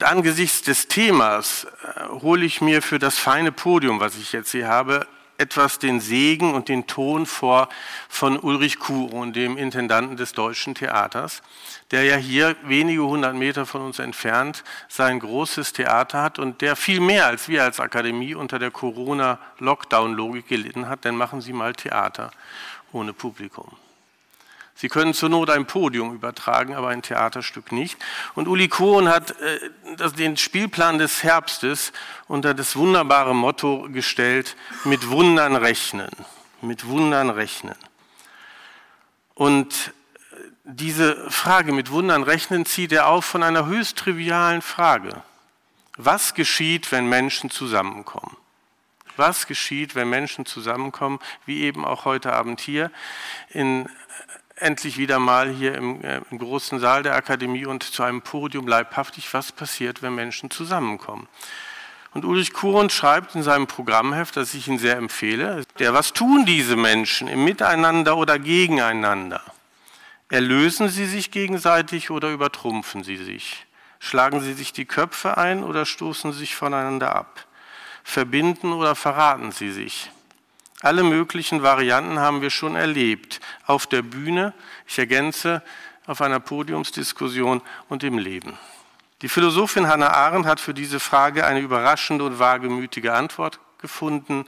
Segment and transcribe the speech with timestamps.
[0.00, 4.68] Angesichts des Themas äh, hole ich mir für das feine Podium, was ich jetzt hier
[4.68, 5.06] habe,
[5.38, 7.68] etwas den Segen und den Ton vor
[8.08, 11.42] von Ulrich Kuhn, dem Intendanten des Deutschen Theaters,
[11.90, 16.76] der ja hier wenige hundert Meter von uns entfernt sein großes Theater hat und der
[16.76, 21.72] viel mehr als wir als Akademie unter der Corona-Lockdown-Logik gelitten hat, denn machen Sie mal
[21.72, 22.30] Theater
[22.92, 23.76] ohne Publikum.
[24.80, 27.98] Sie können zur Not ein Podium übertragen, aber ein Theaterstück nicht.
[28.36, 31.92] Und Uli Kohn hat äh, den Spielplan des Herbstes
[32.28, 34.54] unter das wunderbare Motto gestellt,
[34.84, 36.10] mit Wundern rechnen.
[36.62, 37.74] Mit Wundern rechnen.
[39.34, 39.92] Und
[40.30, 45.24] äh, diese Frage mit Wundern rechnen zieht er auf von einer höchst trivialen Frage.
[45.96, 48.36] Was geschieht, wenn Menschen zusammenkommen?
[49.16, 52.92] Was geschieht, wenn Menschen zusammenkommen, wie eben auch heute Abend hier,
[53.48, 53.88] in
[54.60, 58.66] endlich wieder mal hier im, äh, im, großen Saal der Akademie und zu einem Podium
[58.66, 61.28] leibhaftig, was passiert, wenn Menschen zusammenkommen.
[62.14, 66.46] Und Ulrich Kuhn schreibt in seinem Programmheft, das ich Ihnen sehr empfehle, der, was tun
[66.46, 69.42] diese Menschen im Miteinander oder gegeneinander?
[70.30, 73.66] Erlösen sie sich gegenseitig oder übertrumpfen sie sich?
[73.98, 77.46] Schlagen sie sich die Köpfe ein oder stoßen sie sich voneinander ab?
[78.04, 80.10] Verbinden oder verraten sie sich?
[80.80, 83.40] Alle möglichen Varianten haben wir schon erlebt.
[83.66, 84.54] Auf der Bühne,
[84.86, 85.62] ich ergänze,
[86.06, 88.56] auf einer Podiumsdiskussion und im Leben.
[89.22, 94.46] Die Philosophin Hannah Arendt hat für diese Frage eine überraschende und wagemütige Antwort gefunden.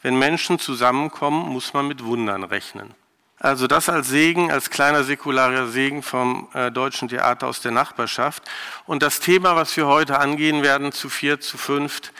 [0.00, 2.94] Wenn Menschen zusammenkommen, muss man mit Wundern rechnen.
[3.38, 8.42] Also das als Segen, als kleiner säkularer Segen vom äh, Deutschen Theater aus der Nachbarschaft.
[8.86, 12.12] Und das Thema, was wir heute angehen werden, zu vier, zu fünft,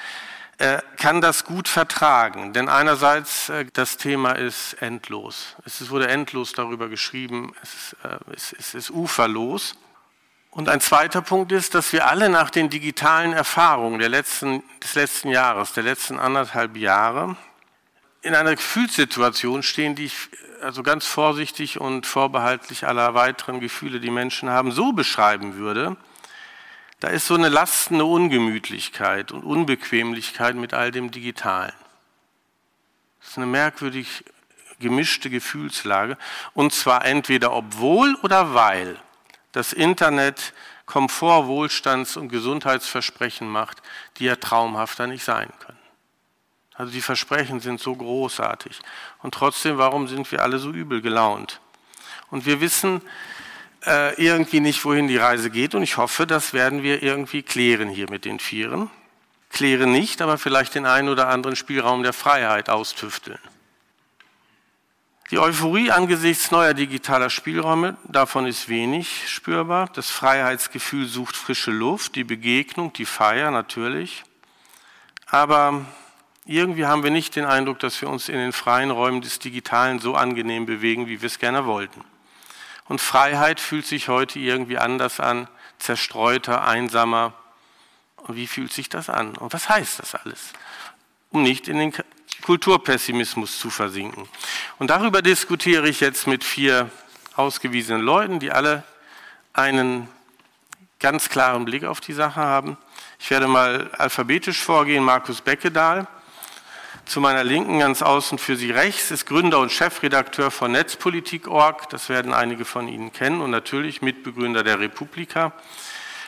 [0.97, 2.53] kann das gut vertragen.
[2.53, 5.57] Denn einerseits, äh, das Thema ist endlos.
[5.65, 9.77] Es wurde endlos darüber geschrieben, es ist, äh, es ist uferlos.
[10.51, 14.95] Und ein zweiter Punkt ist, dass wir alle nach den digitalen Erfahrungen der letzten, des
[14.97, 17.37] letzten Jahres, der letzten anderthalb Jahre,
[18.23, 20.17] in einer Gefühlssituation stehen, die ich
[20.61, 25.97] also ganz vorsichtig und vorbehaltlich aller weiteren Gefühle, die Menschen haben, so beschreiben würde,
[27.01, 31.73] da ist so eine lastende Ungemütlichkeit und Unbequemlichkeit mit all dem Digitalen.
[33.21, 34.25] Das ist eine merkwürdig
[34.81, 36.17] gemischte Gefühlslage.
[36.55, 38.97] Und zwar entweder obwohl oder weil
[39.53, 40.53] das Internet
[40.87, 43.83] Komfort, Wohlstands- und Gesundheitsversprechen macht,
[44.17, 45.79] die ja traumhafter nicht sein können.
[46.75, 48.81] Also die Versprechen sind so großartig.
[49.19, 51.61] Und trotzdem, warum sind wir alle so übel gelaunt?
[52.31, 53.03] Und wir wissen,
[53.89, 55.75] äh, irgendwie nicht, wohin die Reise geht.
[55.75, 58.91] Und ich hoffe, das werden wir irgendwie klären hier mit den Vieren.
[59.51, 63.39] Klären nicht, aber vielleicht den einen oder anderen Spielraum der Freiheit austüfteln.
[65.31, 69.91] Die Euphorie angesichts neuer digitaler Spielräume, davon ist wenig spürbar.
[69.93, 74.25] Das Freiheitsgefühl sucht frische Luft, die Begegnung, die Feier natürlich.
[75.27, 75.85] Aber
[76.47, 79.99] irgendwie haben wir nicht den Eindruck, dass wir uns in den freien Räumen des Digitalen
[79.99, 82.03] so angenehm bewegen, wie wir es gerne wollten.
[82.89, 87.35] Und Freiheit fühlt sich heute irgendwie anders an, zerstreuter, einsamer.
[88.17, 89.37] Und wie fühlt sich das an?
[89.37, 90.53] Und was heißt das alles?
[91.31, 91.93] Um nicht in den
[92.43, 94.29] Kulturpessimismus zu versinken.
[94.79, 96.91] Und darüber diskutiere ich jetzt mit vier
[97.37, 98.85] ausgewiesenen Leuten, die alle
[99.53, 100.09] einen
[100.99, 102.77] ganz klaren Blick auf die Sache haben.
[103.19, 105.05] Ich werde mal alphabetisch vorgehen.
[105.05, 106.07] Markus Beckedahl,
[107.09, 111.89] zu meiner Linken, ganz außen für Sie rechts, ist Gründer und Chefredakteur von Netzpolitik.org.
[111.89, 115.53] Das werden einige von Ihnen kennen und natürlich Mitbegründer der Republika,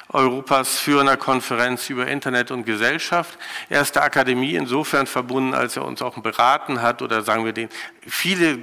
[0.08, 3.38] Europas führender Konferenz über Internet und Gesellschaft.
[3.68, 7.52] Er ist der Akademie insofern verbunden, als er uns auch beraten hat oder sagen wir
[7.52, 7.68] den
[8.06, 8.58] viele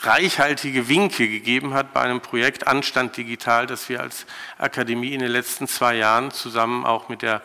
[0.00, 4.26] reichhaltige Winke gegeben hat bei einem Projekt Anstand Digital, das wir als
[4.58, 7.40] Akademie in den letzten zwei Jahren zusammen auch mit, der,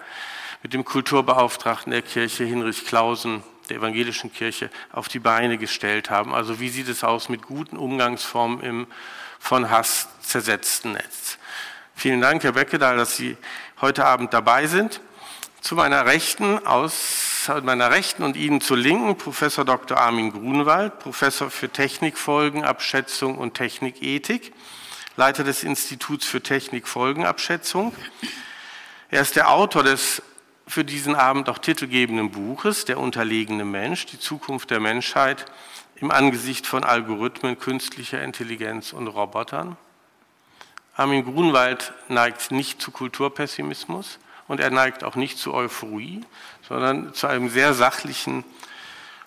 [0.61, 6.33] mit dem Kulturbeauftragten der Kirche Hinrich Klausen der evangelischen Kirche auf die Beine gestellt haben.
[6.33, 8.87] Also wie sieht es aus mit guten Umgangsformen im
[9.39, 11.37] von Hass zersetzten Netz?
[11.95, 13.37] Vielen Dank, Herr Beckedahl, dass Sie
[13.81, 15.01] heute Abend dabei sind.
[15.61, 19.97] Zu meiner Rechten, aus meiner Rechten und Ihnen zur Linken, Professor Dr.
[19.97, 24.53] Armin Grunewald, Professor für Technikfolgenabschätzung und Technikethik,
[25.15, 27.95] Leiter des Instituts für Technikfolgenabschätzung.
[29.09, 30.21] Er ist der Autor des
[30.67, 35.45] für diesen Abend auch titelgebenden Buches Der unterlegene Mensch, die Zukunft der Menschheit
[35.95, 39.77] im Angesicht von Algorithmen, künstlicher Intelligenz und Robotern.
[40.95, 46.23] Armin Grunwald neigt nicht zu Kulturpessimismus und er neigt auch nicht zu Euphorie,
[46.67, 48.43] sondern zu einem sehr sachlichen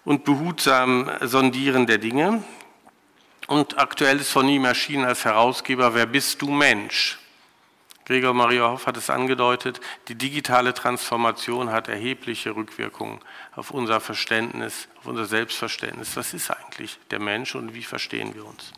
[0.04, 2.44] und behutsamen Sondieren der Dinge.
[3.48, 7.18] Und aktuell ist von ihm erschienen als Herausgeber Wer bist du Mensch?
[8.06, 13.18] Gregor Maria Hoff hat es angedeutet, die digitale Transformation hat erhebliche Rückwirkungen
[13.56, 16.16] auf unser Verständnis, auf unser Selbstverständnis.
[16.16, 18.72] Was ist eigentlich der Mensch und wie verstehen wir uns?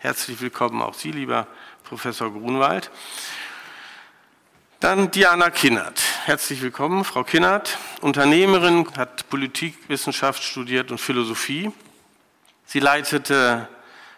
[0.00, 1.46] Herzlich willkommen auch Sie, lieber
[1.84, 2.90] Professor Grunwald.
[4.80, 6.02] Dann Diana Kinnert.
[6.24, 7.78] Herzlich willkommen, Frau Kinnert.
[8.00, 11.70] Unternehmerin, hat Politikwissenschaft studiert und Philosophie.
[12.66, 13.68] Sie leitete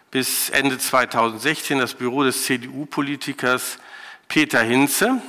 [0.09, 3.77] bis Ende 2016 das Büro des CDU-Politikers
[4.27, 5.21] Peter Hinze.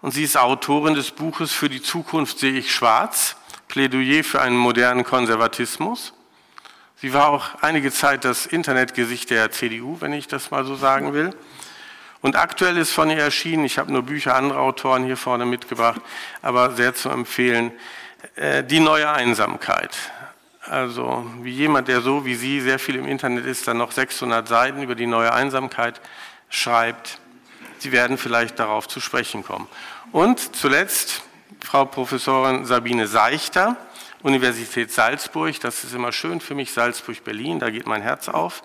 [0.00, 3.36] Und sie ist Autorin des Buches Für die Zukunft sehe ich schwarz,
[3.68, 6.12] Plädoyer für einen modernen Konservatismus.
[6.96, 11.14] Sie war auch einige Zeit das Internetgesicht der CDU, wenn ich das mal so sagen
[11.14, 11.30] will.
[12.20, 16.00] Und aktuell ist von ihr erschienen, ich habe nur Bücher anderer Autoren hier vorne mitgebracht,
[16.40, 17.72] aber sehr zu empfehlen,
[18.36, 19.96] äh, Die neue Einsamkeit.
[20.60, 24.46] Also wie jemand, der so wie Sie sehr viel im Internet ist, dann noch 600
[24.46, 26.00] Seiten über die neue Einsamkeit
[26.48, 27.18] schreibt.
[27.82, 29.66] Sie werden vielleicht darauf zu sprechen kommen.
[30.12, 31.22] Und zuletzt
[31.60, 33.76] Frau Professorin Sabine Seichter,
[34.22, 35.58] Universität Salzburg.
[35.58, 38.62] Das ist immer schön für mich, Salzburg-Berlin, da geht mein Herz auf.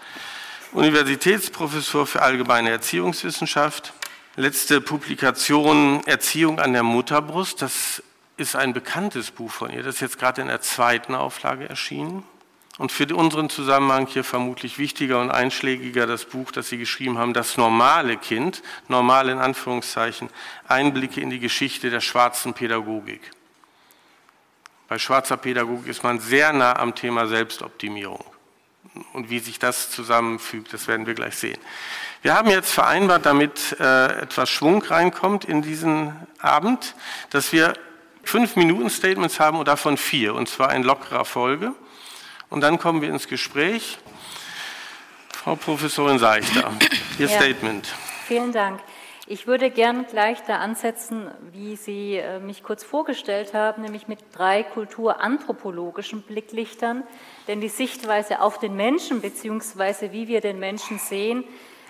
[0.71, 3.91] Universitätsprofessor für allgemeine Erziehungswissenschaft.
[4.35, 7.63] Letzte Publikation Erziehung an der Mutterbrust.
[7.63, 8.03] Das
[8.37, 9.81] ist ein bekanntes Buch von ihr.
[9.81, 12.23] Das ist jetzt gerade in der zweiten Auflage erschienen.
[12.77, 17.33] Und für unseren Zusammenhang hier vermutlich wichtiger und einschlägiger das Buch, das Sie geschrieben haben,
[17.33, 20.29] Das normale Kind, normal in Anführungszeichen,
[20.67, 23.31] Einblicke in die Geschichte der schwarzen Pädagogik.
[24.87, 28.23] Bei schwarzer Pädagogik ist man sehr nah am Thema Selbstoptimierung.
[29.13, 31.57] Und wie sich das zusammenfügt, das werden wir gleich sehen.
[32.21, 36.95] Wir haben jetzt vereinbart, damit äh, etwas Schwung reinkommt in diesen Abend,
[37.29, 37.73] dass wir
[38.23, 41.73] fünf Minuten Statements haben und davon vier, und zwar in lockerer Folge.
[42.49, 43.97] Und dann kommen wir ins Gespräch.
[45.33, 46.71] Frau Professorin Seichter,
[47.19, 47.87] Ihr ja, Statement.
[48.25, 48.79] Vielen Dank.
[49.29, 54.19] Ich würde gern gleich da ansetzen, wie Sie äh, mich kurz vorgestellt haben, nämlich mit
[54.31, 57.03] drei kulturanthropologischen Blicklichtern.
[57.49, 60.13] Denn die Sichtweise auf den Menschen bzw.
[60.13, 61.43] wie wir den Menschen sehen,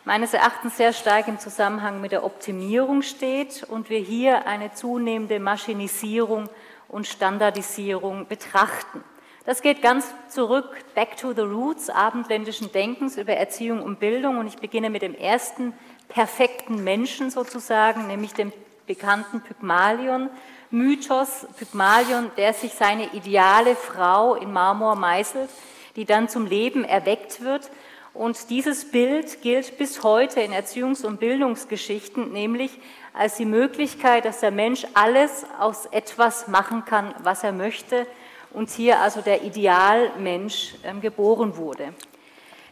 [0.04, 5.40] meines Erachtens sehr stark im Zusammenhang mit der Optimierung steht und wir hier eine zunehmende
[5.40, 6.50] Maschinisierung
[6.88, 9.04] und Standardisierung betrachten.
[9.48, 14.40] Das geht ganz zurück, back to the roots abendländischen Denkens über Erziehung und Bildung.
[14.40, 15.72] Und ich beginne mit dem ersten
[16.10, 18.52] perfekten Menschen sozusagen, nämlich dem
[18.88, 21.48] bekannten Pygmalion-Mythos.
[21.58, 25.50] Pygmalion, der sich seine ideale Frau in Marmor meißelt,
[25.96, 27.72] die dann zum Leben erweckt wird.
[28.14, 32.78] Und dieses Bild gilt bis heute in Erziehungs- und Bildungsgeschichten, nämlich
[33.14, 38.06] als die Möglichkeit, dass der Mensch alles aus etwas machen kann, was er möchte,
[38.52, 41.94] und hier also der Idealmensch ähm, geboren wurde.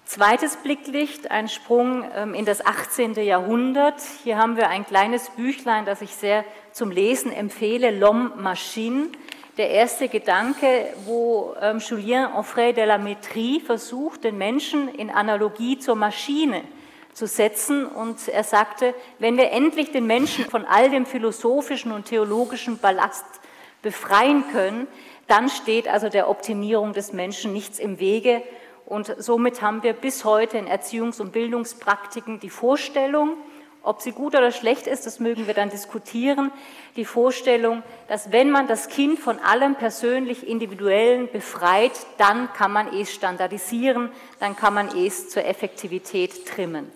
[0.06, 3.16] Zweites Blicklicht, ein Sprung ähm, in das 18.
[3.16, 4.00] Jahrhundert.
[4.24, 9.07] Hier haben wir ein kleines Büchlein, das ich sehr zum Lesen empfehle, L'Homme Machine.
[9.57, 15.80] Der erste Gedanke, wo ähm, Julien Onfray de la Métrie versucht, den Menschen in Analogie
[15.80, 16.62] zur Maschine
[17.13, 17.88] zu setzen.
[17.88, 23.25] Und er sagte, wenn wir endlich den Menschen von all dem philosophischen und theologischen Ballast
[23.81, 24.88] befreien können,
[25.27, 28.44] dann steht also der Optimierung des Menschen nichts im Wege
[28.86, 33.38] und somit haben wir bis heute in Erziehungs- und Bildungspraktiken die Vorstellung,
[33.81, 36.51] ob sie gut oder schlecht ist, das mögen wir dann diskutieren,
[36.95, 42.91] die Vorstellung, dass wenn man das Kind von allem persönlich Individuellen befreit, dann kann man
[42.94, 46.91] es standardisieren, dann kann man es zur Effektivität trimmen.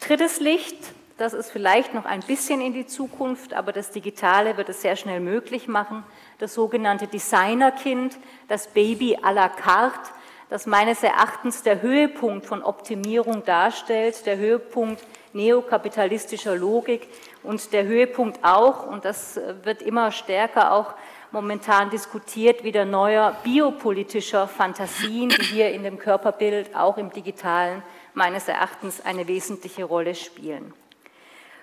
[0.00, 0.76] Drittes Licht,
[1.18, 4.96] das ist vielleicht noch ein bisschen in die Zukunft, aber das Digitale wird es sehr
[4.96, 6.04] schnell möglich machen,
[6.38, 10.10] das sogenannte Designerkind, das Baby à la carte,
[10.48, 15.02] das meines Erachtens der Höhepunkt von Optimierung darstellt, der Höhepunkt
[15.32, 17.08] neokapitalistischer Logik
[17.42, 20.94] und der Höhepunkt auch, und das wird immer stärker auch
[21.30, 28.46] momentan diskutiert, wieder neuer biopolitischer Fantasien, die hier in dem Körperbild, auch im digitalen, meines
[28.48, 30.74] Erachtens eine wesentliche Rolle spielen.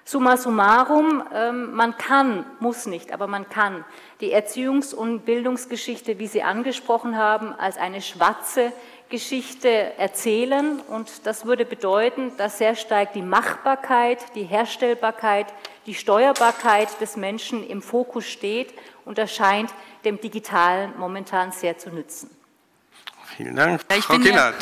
[0.10, 3.86] Summa summarum, ähm, man kann, muss nicht, aber man kann
[4.22, 8.74] die Erziehungs- und Bildungsgeschichte, wie Sie angesprochen haben, als eine schwarze
[9.10, 10.80] Geschichte erzählen.
[10.80, 15.46] Und das würde bedeuten, dass sehr stark die Machbarkeit, die Herstellbarkeit,
[15.86, 18.74] die Steuerbarkeit des Menschen im Fokus steht.
[19.06, 19.72] Und das scheint
[20.06, 22.32] dem Digitalen momentan sehr zu nützen.
[23.40, 23.82] Vielen Dank.
[24.02, 24.54] Frau Kinnert,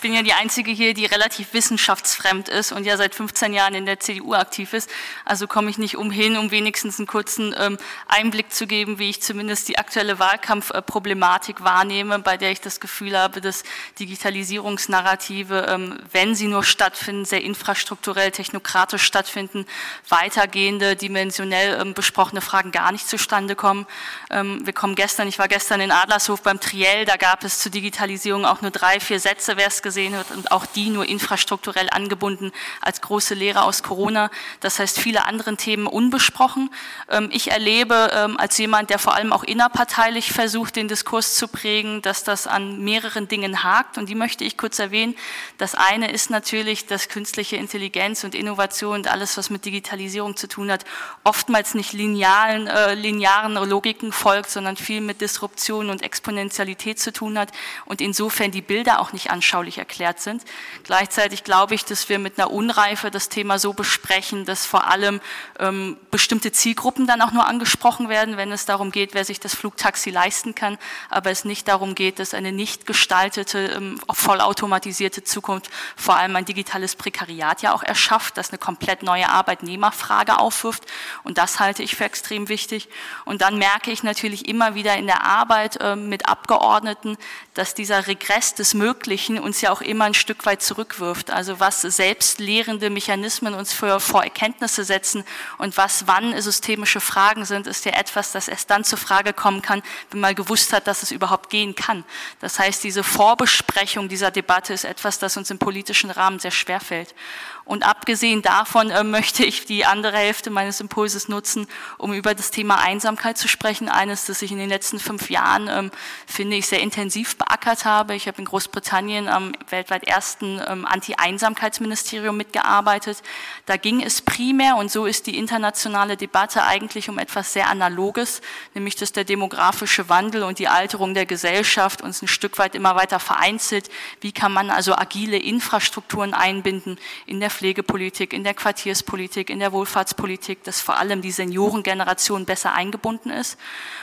[0.00, 3.84] bin ja die Einzige hier, die relativ wissenschaftsfremd ist und ja seit 15 Jahren in
[3.84, 4.88] der CDU aktiv ist.
[5.26, 7.76] Also komme ich nicht umhin, um wenigstens einen kurzen ähm,
[8.08, 13.18] Einblick zu geben, wie ich zumindest die aktuelle Wahlkampfproblematik wahrnehme, bei der ich das Gefühl
[13.18, 13.62] habe, dass
[13.98, 19.66] Digitalisierungsnarrative, ähm, wenn sie nur stattfinden, sehr infrastrukturell, technokratisch stattfinden,
[20.08, 23.86] weitergehende, dimensionell ähm, besprochene Fragen gar nicht zustande kommen.
[24.30, 28.13] wir kommen gestern, ich war gestern in Adlershof beim Triell, da gab es zur Digitalisierung
[28.44, 32.52] auch nur drei, vier Sätze, wer es gesehen hat, und auch die nur infrastrukturell angebunden
[32.80, 34.30] als große Lehre aus Corona.
[34.60, 36.70] Das heißt, viele andere Themen unbesprochen.
[37.08, 41.48] Ähm, ich erlebe ähm, als jemand, der vor allem auch innerparteilich versucht, den Diskurs zu
[41.48, 43.98] prägen, dass das an mehreren Dingen hakt.
[43.98, 45.14] Und die möchte ich kurz erwähnen.
[45.58, 50.48] Das eine ist natürlich, dass künstliche Intelligenz und Innovation und alles, was mit Digitalisierung zu
[50.48, 50.84] tun hat,
[51.24, 57.38] oftmals nicht linearen, äh, linearen Logiken folgt, sondern viel mit Disruption und Exponentialität zu tun
[57.38, 57.50] hat
[57.84, 60.42] und insofern die Bilder auch nicht anschaulich erklärt sind.
[60.84, 65.20] Gleichzeitig glaube ich, dass wir mit einer Unreife das Thema so besprechen, dass vor allem
[65.58, 69.54] ähm, bestimmte Zielgruppen dann auch nur angesprochen werden, wenn es darum geht, wer sich das
[69.54, 75.70] Flugtaxi leisten kann, aber es nicht darum geht, dass eine nicht gestaltete, ähm, vollautomatisierte Zukunft
[75.96, 80.84] vor allem ein digitales Prekariat ja auch erschafft, das eine komplett neue Arbeitnehmerfrage aufwirft
[81.22, 82.88] und das halte ich für extrem wichtig.
[83.24, 87.16] Und dann merke ich natürlich immer wieder in der Arbeit äh, mit Abgeordneten,
[87.54, 91.30] dass dieser Regress des Möglichen uns ja auch immer ein Stück weit zurückwirft.
[91.30, 95.24] Also was selbstlehrende Mechanismen uns für, vor Erkenntnisse setzen
[95.58, 99.62] und was wann systemische Fragen sind, ist ja etwas, das erst dann zur Frage kommen
[99.62, 102.04] kann, wenn man gewusst hat, dass es überhaupt gehen kann.
[102.40, 106.80] Das heißt, diese Vorbesprechung dieser Debatte ist etwas, das uns im politischen Rahmen sehr schwer
[106.80, 107.14] fällt.
[107.64, 111.66] Und abgesehen davon äh, möchte ich die andere Hälfte meines Impulses nutzen,
[111.96, 113.88] um über das Thema Einsamkeit zu sprechen.
[113.88, 115.90] Eines, das ich in den letzten fünf Jahren, ähm,
[116.26, 118.14] finde ich, sehr intensiv beackert habe.
[118.14, 123.22] Ich habe in Großbritannien am weltweit ersten ähm, Anti-Einsamkeitsministerium mitgearbeitet.
[123.64, 128.42] Da ging es primär, und so ist die internationale Debatte eigentlich um etwas sehr Analoges,
[128.74, 132.94] nämlich dass der demografische Wandel und die Alterung der Gesellschaft uns ein Stück weit immer
[132.94, 133.88] weiter vereinzelt.
[134.20, 139.72] Wie kann man also agile Infrastrukturen einbinden in der Pflegepolitik, in der Quartierspolitik, in der
[139.72, 143.58] Wohlfahrtspolitik, dass vor allem die Seniorengeneration besser eingebunden ist.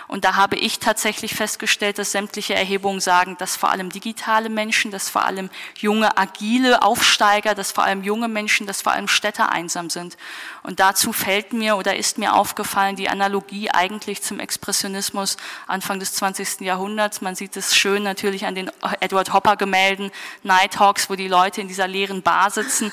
[0.08, 4.91] Und da habe ich tatsächlich festgestellt, dass sämtliche Erhebungen sagen, dass vor allem digitale Menschen,
[4.91, 9.51] dass vor allem junge, agile Aufsteiger, dass vor allem junge Menschen, dass vor allem Städter
[9.51, 10.17] einsam sind.
[10.63, 16.13] Und dazu fällt mir oder ist mir aufgefallen die Analogie eigentlich zum Expressionismus Anfang des
[16.13, 16.62] 20.
[16.62, 17.22] Jahrhunderts.
[17.22, 20.12] Man sieht es schön natürlich an den Edward Hopper Gemälden,
[20.43, 22.91] Nighthawks, wo die Leute in dieser leeren Bar sitzen.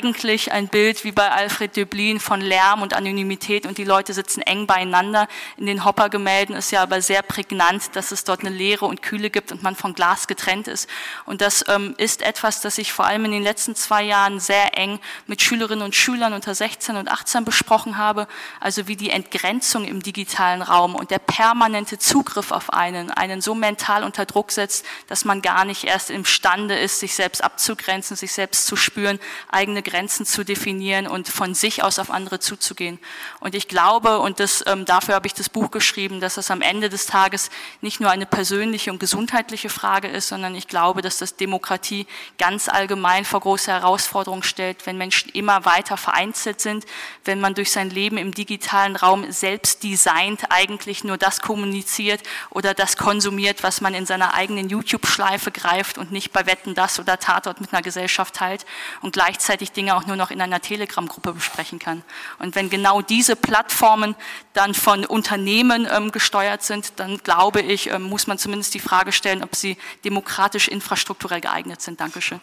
[0.00, 4.40] Eigentlich ein Bild wie bei Alfred Döblin von Lärm und Anonymität und die Leute sitzen
[4.40, 5.28] eng beieinander.
[5.58, 9.02] In den Hopper Gemälden ist ja aber sehr prägnant, dass es dort eine Leere und
[9.02, 10.88] Kühle gibt und man von Glas getrennt ist.
[11.26, 14.78] Und das ähm, ist etwas, das ich vor allem in den letzten zwei Jahren sehr
[14.78, 18.26] eng mit Schülerinnen und Schülern unter 16 und 18 besprochen habe.
[18.58, 23.54] Also wie die Entgrenzung im digitalen Raum und der permanente Zugriff auf einen, einen so
[23.54, 28.32] mental unter Druck setzt, dass man gar nicht erst imstande ist, sich selbst abzugrenzen, sich
[28.32, 32.98] selbst zu spüren, eigene Grenzen zu definieren und von sich aus auf andere zuzugehen.
[33.40, 36.62] Und ich glaube, und das, ähm, dafür habe ich das Buch geschrieben, dass es am
[36.62, 41.18] Ende des Tages nicht nur eine persönliche und gesundheitliche Frage ist, sondern ich glaube, dass
[41.18, 42.06] das Demokratie
[42.38, 46.86] ganz allgemein vor große Herausforderungen stellt, wenn Menschen immer weiter vereinzelt sind,
[47.24, 52.74] wenn man durch sein Leben im digitalen Raum selbst designt eigentlich nur das kommuniziert oder
[52.74, 57.18] das konsumiert, was man in seiner eigenen YouTube-Schleife greift und nicht bei Wetten das oder
[57.18, 58.64] Tatort mit einer Gesellschaft teilt
[59.00, 62.02] und gleichzeitig Dinge auch nur noch in einer Telegram-Gruppe besprechen kann.
[62.38, 64.14] Und wenn genau diese Plattformen
[64.52, 69.10] dann von Unternehmen ähm, gesteuert sind, dann glaube ich, ähm, muss man zumindest die Frage
[69.10, 71.98] stellen, ob sie demokratisch infrastrukturell geeignet sind.
[71.98, 72.40] Dankeschön.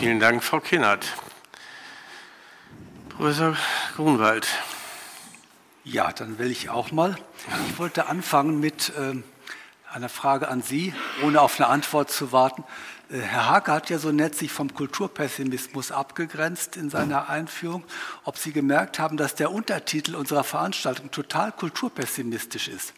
[0.00, 1.06] Vielen Dank, Frau Kinnert.
[3.08, 3.56] Professor
[3.96, 4.46] Grunwald.
[5.84, 7.16] Ja, dann will ich auch mal.
[7.70, 9.14] Ich wollte anfangen mit äh,
[9.90, 12.64] einer Frage an Sie, ohne auf eine Antwort zu warten.
[13.10, 17.84] Äh, Herr Hake hat ja so nett sich vom Kulturpessimismus abgegrenzt in seiner Einführung.
[18.24, 22.94] Ob Sie gemerkt haben, dass der Untertitel unserer Veranstaltung total kulturpessimistisch ist.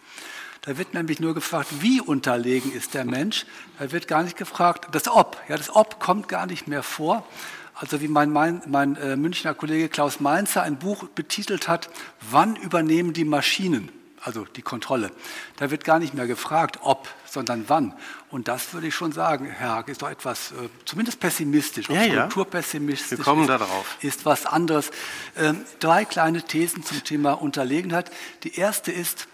[0.62, 3.46] Da wird nämlich nur gefragt, wie unterlegen ist der Mensch.
[3.78, 5.36] Da wird gar nicht gefragt, das Ob.
[5.48, 7.26] Ja, das Ob kommt gar nicht mehr vor.
[7.74, 11.90] Also wie mein, mein, mein äh, Münchner Kollege Klaus Mainzer ein Buch betitelt hat,
[12.30, 13.90] Wann übernehmen die Maschinen?
[14.22, 15.10] Also die Kontrolle.
[15.56, 17.94] Da wird gar nicht mehr gefragt, ob, sondern wann.
[18.30, 22.02] Und das würde ich schon sagen, Herr Haag, ist doch etwas äh, zumindest pessimistisch, ja,
[22.02, 22.22] ja.
[22.22, 23.18] kulturpessimistisch.
[23.18, 23.96] Wir kommen ist, da drauf.
[24.00, 24.90] Ist was anderes.
[25.36, 28.10] Ähm, drei kleine Thesen zum Thema Unterlegenheit.
[28.44, 29.28] Die erste ist,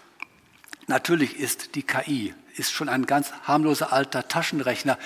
[0.87, 4.99] natürlich ist die KI ist schon ein ganz harmloser alter Taschenrechner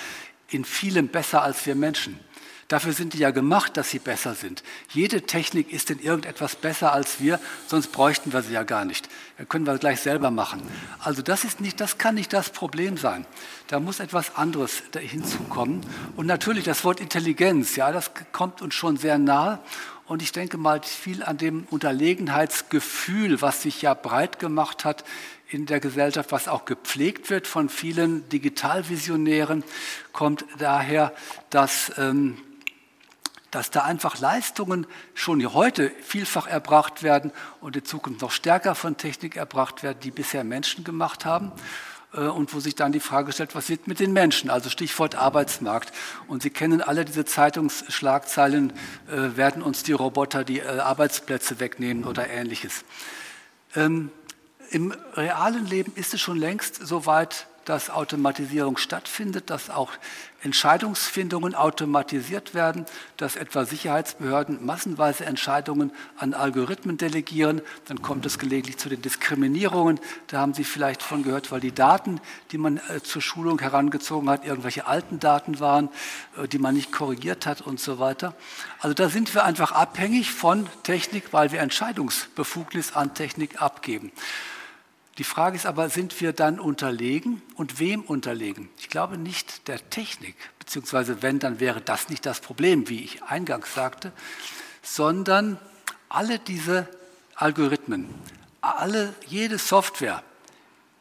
[0.50, 2.20] in vielem besser als wir Menschen.
[2.74, 4.64] Dafür sind die ja gemacht, dass sie besser sind.
[4.90, 9.10] Jede Technik ist in irgendetwas besser als wir, sonst bräuchten wir sie ja gar nicht.
[9.38, 10.60] Da können wir gleich selber machen.
[10.98, 13.28] Also das, ist nicht, das kann nicht das Problem sein.
[13.68, 15.82] Da muss etwas anderes hinzukommen.
[16.16, 19.60] Und natürlich das Wort Intelligenz, ja, das kommt uns schon sehr nahe.
[20.08, 25.04] Und ich denke mal viel an dem Unterlegenheitsgefühl, was sich ja breit gemacht hat
[25.48, 29.64] in der Gesellschaft, was auch gepflegt wird von vielen Digitalvisionären,
[30.12, 31.14] kommt daher,
[31.52, 32.38] dass, ähm,
[33.56, 37.32] dass da einfach Leistungen schon heute vielfach erbracht werden
[37.62, 41.52] und in Zukunft noch stärker von Technik erbracht werden, die bisher Menschen gemacht haben
[42.14, 44.50] äh, und wo sich dann die Frage stellt, was wird mit den Menschen?
[44.50, 45.92] Also Stichwort Arbeitsmarkt.
[46.28, 48.74] Und Sie kennen alle diese Zeitungsschlagzeilen,
[49.08, 52.84] äh, werden uns die Roboter die äh, Arbeitsplätze wegnehmen oder ähnliches.
[53.76, 54.12] Ähm,
[54.72, 59.92] im realen Leben ist es schon längst so weit, dass Automatisierung stattfindet, dass auch
[60.44, 62.86] Entscheidungsfindungen automatisiert werden,
[63.16, 67.62] dass etwa Sicherheitsbehörden massenweise Entscheidungen an Algorithmen delegieren.
[67.86, 70.00] Dann kommt es gelegentlich zu den Diskriminierungen.
[70.28, 72.20] Da haben Sie vielleicht von gehört, weil die Daten,
[72.52, 75.90] die man äh, zur Schulung herangezogen hat, irgendwelche alten Daten waren,
[76.38, 78.36] äh, die man nicht korrigiert hat und so weiter.
[78.80, 84.12] Also da sind wir einfach abhängig von Technik, weil wir Entscheidungsbefugnis an Technik abgeben.
[85.20, 88.70] Die Frage ist aber, sind wir dann unterlegen und wem unterlegen?
[88.80, 93.22] Ich glaube nicht der Technik, beziehungsweise wenn, dann wäre das nicht das Problem, wie ich
[93.22, 94.12] eingangs sagte,
[94.82, 95.60] sondern
[96.10, 96.88] alle diese
[97.36, 98.10] Algorithmen,
[98.62, 100.24] alle, jede Software,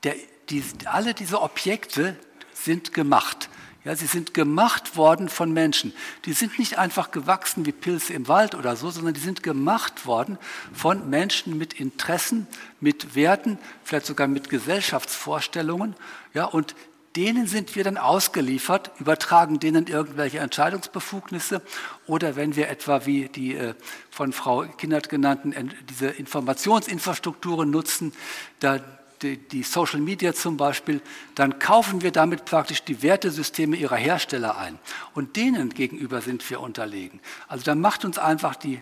[0.02, 0.14] der,
[0.50, 2.16] die, alle diese Objekte
[2.52, 3.48] sind gemacht.
[3.84, 5.92] Ja, sie sind gemacht worden von Menschen.
[6.24, 10.06] Die sind nicht einfach gewachsen wie Pilze im Wald oder so, sondern die sind gemacht
[10.06, 10.38] worden
[10.72, 12.46] von Menschen mit Interessen,
[12.78, 15.96] mit Werten, vielleicht sogar mit Gesellschaftsvorstellungen.
[16.32, 16.76] Ja, und
[17.16, 21.60] denen sind wir dann ausgeliefert, übertragen denen irgendwelche Entscheidungsbefugnisse
[22.06, 23.74] oder wenn wir etwa wie die äh,
[24.10, 28.12] von Frau Kindert genannten diese Informationsinfrastrukturen nutzen,
[28.60, 28.80] da
[29.22, 31.00] die, die Social Media zum Beispiel,
[31.34, 34.78] dann kaufen wir damit praktisch die Wertesysteme ihrer Hersteller ein.
[35.14, 37.20] Und denen gegenüber sind wir unterlegen.
[37.48, 38.80] Also da macht uns einfach die,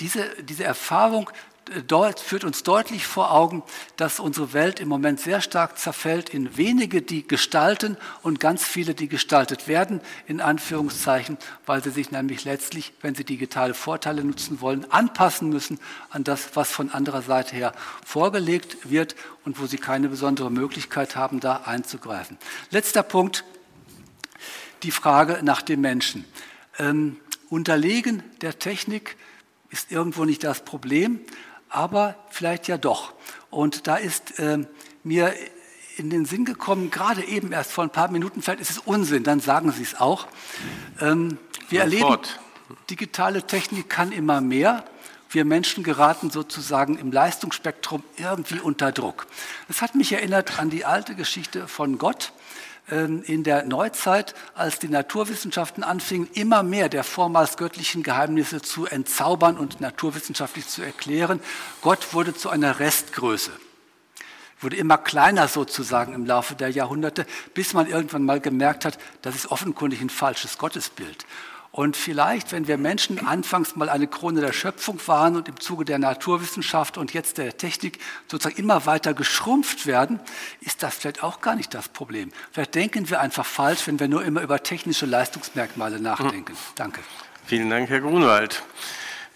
[0.00, 1.30] diese, diese Erfahrung
[2.16, 3.62] führt uns deutlich vor Augen,
[3.96, 8.94] dass unsere Welt im Moment sehr stark zerfällt in wenige, die gestalten und ganz viele,
[8.94, 14.60] die gestaltet werden, in Anführungszeichen, weil sie sich nämlich letztlich, wenn sie digitale Vorteile nutzen
[14.60, 15.78] wollen, anpassen müssen
[16.10, 17.72] an das, was von anderer Seite her
[18.04, 22.38] vorgelegt wird und wo sie keine besondere Möglichkeit haben, da einzugreifen.
[22.70, 23.44] Letzter Punkt,
[24.82, 26.24] die Frage nach dem Menschen.
[26.78, 27.16] Ähm,
[27.50, 29.16] Unterlegen der Technik
[29.70, 31.20] ist irgendwo nicht das Problem,
[31.68, 33.14] aber vielleicht ja doch.
[33.50, 34.58] Und da ist äh,
[35.02, 35.34] mir
[35.96, 39.24] in den Sinn gekommen, gerade eben erst vor ein paar Minuten, vielleicht ist es Unsinn,
[39.24, 40.28] dann sagen Sie es auch.
[41.00, 42.18] Ähm, wir erleben,
[42.88, 44.84] digitale Technik kann immer mehr.
[45.30, 49.26] Wir Menschen geraten sozusagen im Leistungsspektrum irgendwie unter Druck.
[49.66, 52.32] Das hat mich erinnert an die alte Geschichte von Gott,
[52.90, 59.58] in der Neuzeit, als die Naturwissenschaften anfingen, immer mehr der vormals göttlichen Geheimnisse zu entzaubern
[59.58, 61.40] und naturwissenschaftlich zu erklären.
[61.82, 63.52] Gott wurde zu einer Restgröße
[64.60, 69.34] wurde immer kleiner sozusagen im Laufe der Jahrhunderte, bis man irgendwann mal gemerkt hat, das
[69.34, 71.26] ist offenkundig ein falsches Gottesbild.
[71.70, 75.84] Und vielleicht, wenn wir Menschen anfangs mal eine Krone der Schöpfung waren und im Zuge
[75.84, 80.18] der Naturwissenschaft und jetzt der Technik sozusagen immer weiter geschrumpft werden,
[80.60, 82.32] ist das vielleicht auch gar nicht das Problem.
[82.52, 86.54] Vielleicht denken wir einfach falsch, wenn wir nur immer über technische Leistungsmerkmale nachdenken.
[86.54, 86.58] Hm.
[86.74, 87.00] Danke.
[87.46, 88.62] Vielen Dank, Herr Grunwald.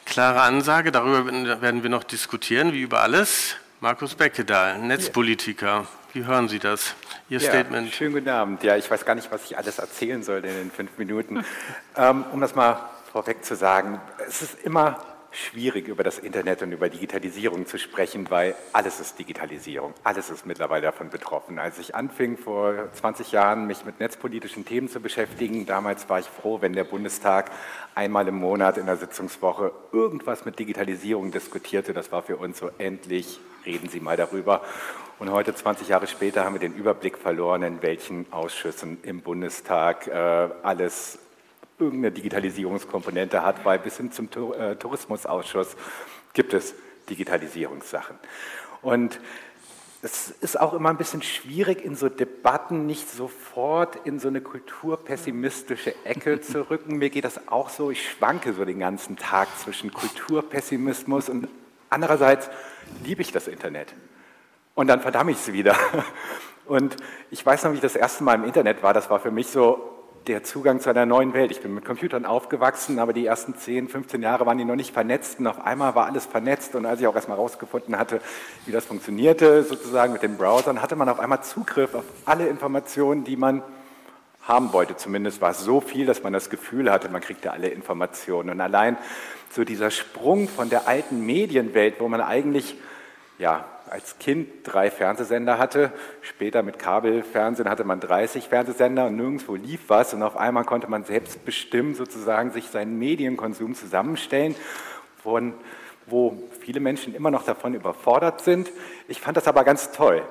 [0.04, 1.26] Klare Ansage, darüber
[1.60, 3.56] werden wir noch diskutieren, wie über alles.
[3.80, 5.86] Markus Beckedahl, Netzpolitiker.
[6.12, 6.94] Wie hören Sie das?
[7.32, 7.90] Ihr ja, Statement.
[7.94, 8.62] Schönen guten Abend.
[8.62, 11.42] Ja, ich weiß gar nicht, was ich alles erzählen soll in den fünf Minuten.
[11.96, 14.98] ähm, um das mal vorweg zu sagen, es ist immer
[15.30, 19.94] schwierig, über das Internet und über Digitalisierung zu sprechen, weil alles ist Digitalisierung.
[20.04, 21.58] Alles ist mittlerweile davon betroffen.
[21.58, 26.26] Als ich anfing, vor 20 Jahren mich mit netzpolitischen Themen zu beschäftigen, damals war ich
[26.26, 27.50] froh, wenn der Bundestag
[27.94, 31.94] einmal im Monat in der Sitzungswoche irgendwas mit Digitalisierung diskutierte.
[31.94, 34.60] Das war für uns so endlich, reden Sie mal darüber.
[35.22, 40.08] Und heute, 20 Jahre später, haben wir den Überblick verloren, in welchen Ausschüssen im Bundestag
[40.08, 41.20] äh, alles
[41.78, 45.76] irgendeine Digitalisierungskomponente hat, weil bis hin zum äh, Tourismusausschuss
[46.32, 46.74] gibt es
[47.08, 48.18] Digitalisierungssachen.
[48.82, 49.20] Und
[50.02, 54.40] es ist auch immer ein bisschen schwierig, in so Debatten nicht sofort in so eine
[54.40, 56.96] kulturpessimistische Ecke zu rücken.
[56.96, 57.92] Mir geht das auch so.
[57.92, 61.46] Ich schwanke so den ganzen Tag zwischen Kulturpessimismus und
[61.90, 62.50] andererseits
[63.04, 63.94] liebe ich das Internet.
[64.74, 65.76] Und dann verdamme ich es wieder.
[66.66, 66.96] Und
[67.30, 68.94] ich weiß noch, wie ich das erste Mal im Internet war.
[68.94, 69.92] Das war für mich so
[70.26, 71.50] der Zugang zu einer neuen Welt.
[71.50, 74.92] Ich bin mit Computern aufgewachsen, aber die ersten 10, 15 Jahre waren die noch nicht
[74.92, 78.20] vernetzt und auf einmal war alles vernetzt und als ich auch erstmal herausgefunden hatte,
[78.64, 83.24] wie das funktionierte, sozusagen mit den Browsern, hatte man auf einmal Zugriff auf alle Informationen,
[83.24, 83.62] die man
[84.42, 84.96] haben wollte.
[84.96, 88.50] Zumindest war es so viel, dass man das Gefühl hatte, man kriegte alle Informationen.
[88.50, 88.96] Und allein
[89.50, 92.76] so dieser Sprung von der alten Medienwelt, wo man eigentlich
[93.38, 95.92] ja, als Kind drei Fernsehsender hatte.
[96.22, 100.14] Später mit Kabelfernsehen hatte man 30 Fernsehsender und nirgendwo lief was.
[100.14, 104.54] Und auf einmal konnte man selbst bestimmen, sozusagen sich seinen Medienkonsum zusammenstellen,
[105.22, 105.52] von,
[106.06, 108.70] wo viele Menschen immer noch davon überfordert sind.
[109.08, 110.22] Ich fand das aber ganz toll.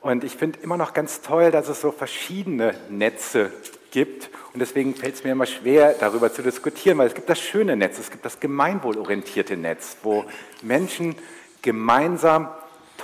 [0.00, 3.50] Und ich finde immer noch ganz toll, dass es so verschiedene Netze
[3.90, 4.30] gibt.
[4.54, 7.76] Und deswegen fällt es mir immer schwer, darüber zu diskutieren, weil es gibt das schöne
[7.76, 10.24] Netz, es gibt das gemeinwohlorientierte Netz, wo
[10.62, 11.16] Menschen
[11.62, 12.48] gemeinsam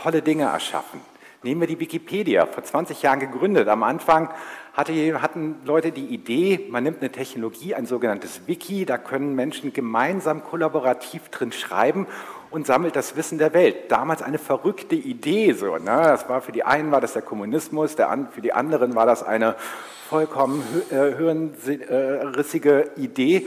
[0.02, 1.00] tolle Dinge erschaffen.
[1.42, 3.68] Nehmen wir die Wikipedia, vor 20 Jahren gegründet.
[3.68, 4.28] Am Anfang
[4.72, 9.72] hatte, hatten Leute die Idee, man nimmt eine Technologie, ein sogenanntes Wiki, da können Menschen
[9.72, 12.06] gemeinsam kollaborativ drin schreiben
[12.50, 13.90] und sammelt das Wissen der Welt.
[13.90, 15.52] Damals eine verrückte Idee.
[15.52, 15.84] So, ne?
[15.84, 19.22] das war für die einen war das der Kommunismus, der, für die anderen war das
[19.22, 19.54] eine
[20.08, 23.46] vollkommen äh, hirnrissige Idee.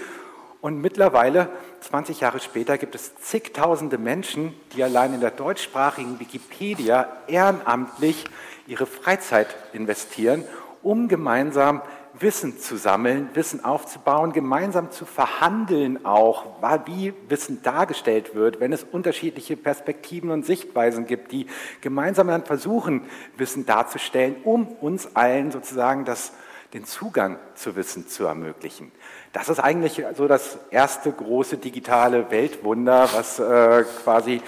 [0.62, 1.50] Und mittlerweile,
[1.82, 8.26] 20 Jahre später, gibt es zigtausende Menschen, die allein in der deutschsprachigen Wikipedia ehrenamtlich
[8.67, 10.43] ihre Freizeit investieren,
[10.84, 11.82] um gemeinsam
[12.13, 16.45] Wissen zu sammeln, Wissen aufzubauen, gemeinsam zu verhandeln auch,
[16.86, 21.47] wie Wissen dargestellt wird, wenn es unterschiedliche Perspektiven und Sichtweisen gibt, die
[21.80, 23.06] gemeinsam dann versuchen,
[23.38, 26.34] Wissen darzustellen, um uns allen sozusagen das,
[26.73, 28.91] den Zugang zu Wissen zu ermöglichen.
[29.34, 34.41] Das ist eigentlich so das erste große digitale Weltwunder, was äh, quasi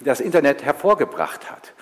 [0.00, 1.72] das Internet hervorgebracht hat.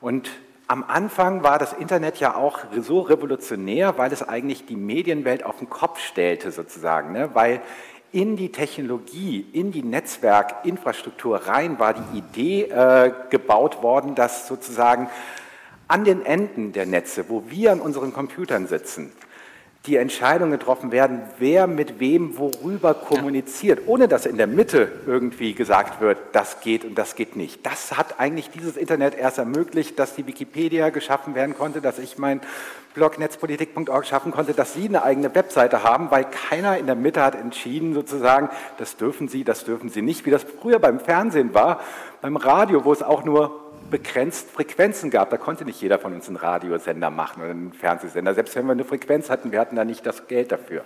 [0.00, 0.30] Und
[0.66, 5.58] am Anfang war das Internet ja auch so revolutionär, weil es eigentlich die Medienwelt auf
[5.58, 7.30] den Kopf stellte sozusagen, ne?
[7.34, 7.60] weil
[8.12, 15.10] in die Technologie, in die Netzwerkinfrastruktur rein war die Idee äh, gebaut worden, dass sozusagen
[15.88, 19.12] an den Enden der Netze, wo wir an unseren Computern sitzen,
[19.86, 25.52] die Entscheidungen getroffen werden, wer mit wem worüber kommuniziert, ohne dass in der Mitte irgendwie
[25.52, 27.66] gesagt wird, das geht und das geht nicht.
[27.66, 32.16] Das hat eigentlich dieses Internet erst ermöglicht, dass die Wikipedia geschaffen werden konnte, dass ich
[32.16, 32.40] mein
[32.94, 37.22] Blog netzpolitik.org schaffen konnte, dass Sie eine eigene Webseite haben, weil keiner in der Mitte
[37.22, 41.52] hat entschieden, sozusagen, das dürfen Sie, das dürfen Sie nicht, wie das früher beim Fernsehen
[41.52, 41.80] war,
[42.22, 45.30] beim Radio, wo es auch nur begrenzt Frequenzen gab.
[45.30, 48.34] Da konnte nicht jeder von uns einen Radiosender machen oder einen Fernsehsender.
[48.34, 50.84] Selbst wenn wir eine Frequenz hatten, wir hatten da nicht das Geld dafür.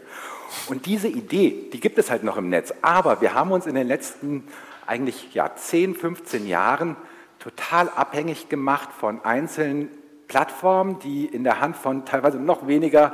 [0.69, 2.73] Und diese Idee, die gibt es halt noch im Netz.
[2.83, 4.45] Aber wir haben uns in den letzten
[4.87, 6.97] eigentlich ja, 10, 15 Jahren
[7.39, 9.91] total abhängig gemacht von einzelnen
[10.27, 13.13] Plattformen, die in der Hand von teilweise noch weniger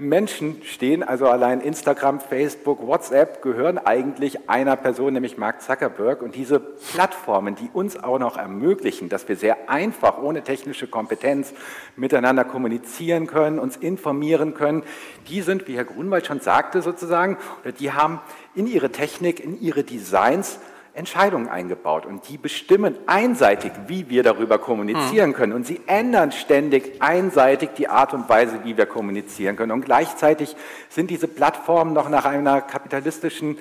[0.00, 6.22] Menschen stehen, also allein Instagram, Facebook, WhatsApp, gehören eigentlich einer Person, nämlich Mark Zuckerberg.
[6.22, 11.52] Und diese Plattformen, die uns auch noch ermöglichen, dass wir sehr einfach, ohne technische Kompetenz
[11.96, 14.82] miteinander kommunizieren können, uns informieren können,
[15.28, 18.20] die sind, wie Herr Grunwald schon sagte sozusagen, oder die haben
[18.54, 20.58] in ihre Technik, in ihre Designs
[20.94, 25.52] Entscheidungen eingebaut und die bestimmen einseitig, wie wir darüber kommunizieren können.
[25.52, 29.72] Und sie ändern ständig einseitig die Art und Weise, wie wir kommunizieren können.
[29.72, 30.56] Und gleichzeitig
[30.88, 33.58] sind diese Plattformen noch nach einer kapitalistischen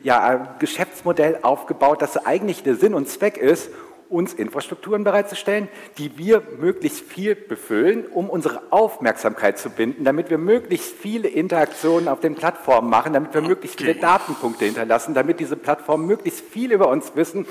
[0.00, 3.70] ja, Geschäftsmodell aufgebaut, das eigentlich der Sinn und Zweck ist,
[4.10, 5.68] uns Infrastrukturen bereitzustellen,
[5.98, 12.08] die wir möglichst viel befüllen, um unsere Aufmerksamkeit zu binden, damit wir möglichst viele Interaktionen
[12.08, 16.72] auf den Plattformen machen, damit wir möglichst viele Datenpunkte hinterlassen, damit diese Plattformen möglichst viel
[16.72, 17.46] über uns wissen,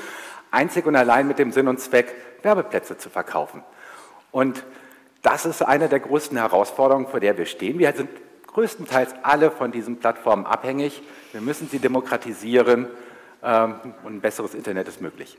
[0.52, 3.64] einzig und allein mit dem Sinn und Zweck, Werbeplätze zu verkaufen.
[4.32, 4.64] Und
[5.22, 7.80] das ist eine der größten Herausforderungen, vor der wir stehen.
[7.80, 8.10] Wir sind
[8.48, 11.02] größtenteils alle von diesen Plattformen abhängig.
[11.32, 12.88] Wir müssen sie demokratisieren
[13.44, 15.38] ähm, und ein besseres Internet ist möglich.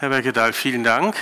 [0.00, 1.16] Herr Berkedahl, vielen Dank.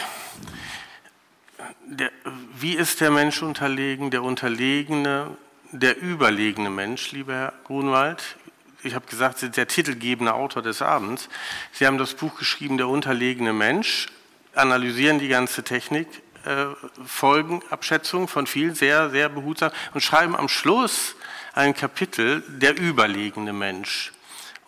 [1.87, 2.11] Der,
[2.59, 5.35] wie ist der Mensch unterlegen, der unterlegene,
[5.73, 8.37] der überlegene Mensch, lieber Herr Grunwald?
[8.83, 11.31] Ich habe gesagt, Sie sind der titelgebende Autor des Abends.
[11.73, 14.09] Sie haben das Buch geschrieben, Der unterlegene Mensch,
[14.55, 16.09] analysieren die ganze Technik,
[16.45, 16.67] äh,
[17.07, 21.17] Folgenabschätzung von vielen, sehr, sehr behutsam und schreiben am Schluss
[21.55, 24.12] ein Kapitel, Der überlegene Mensch.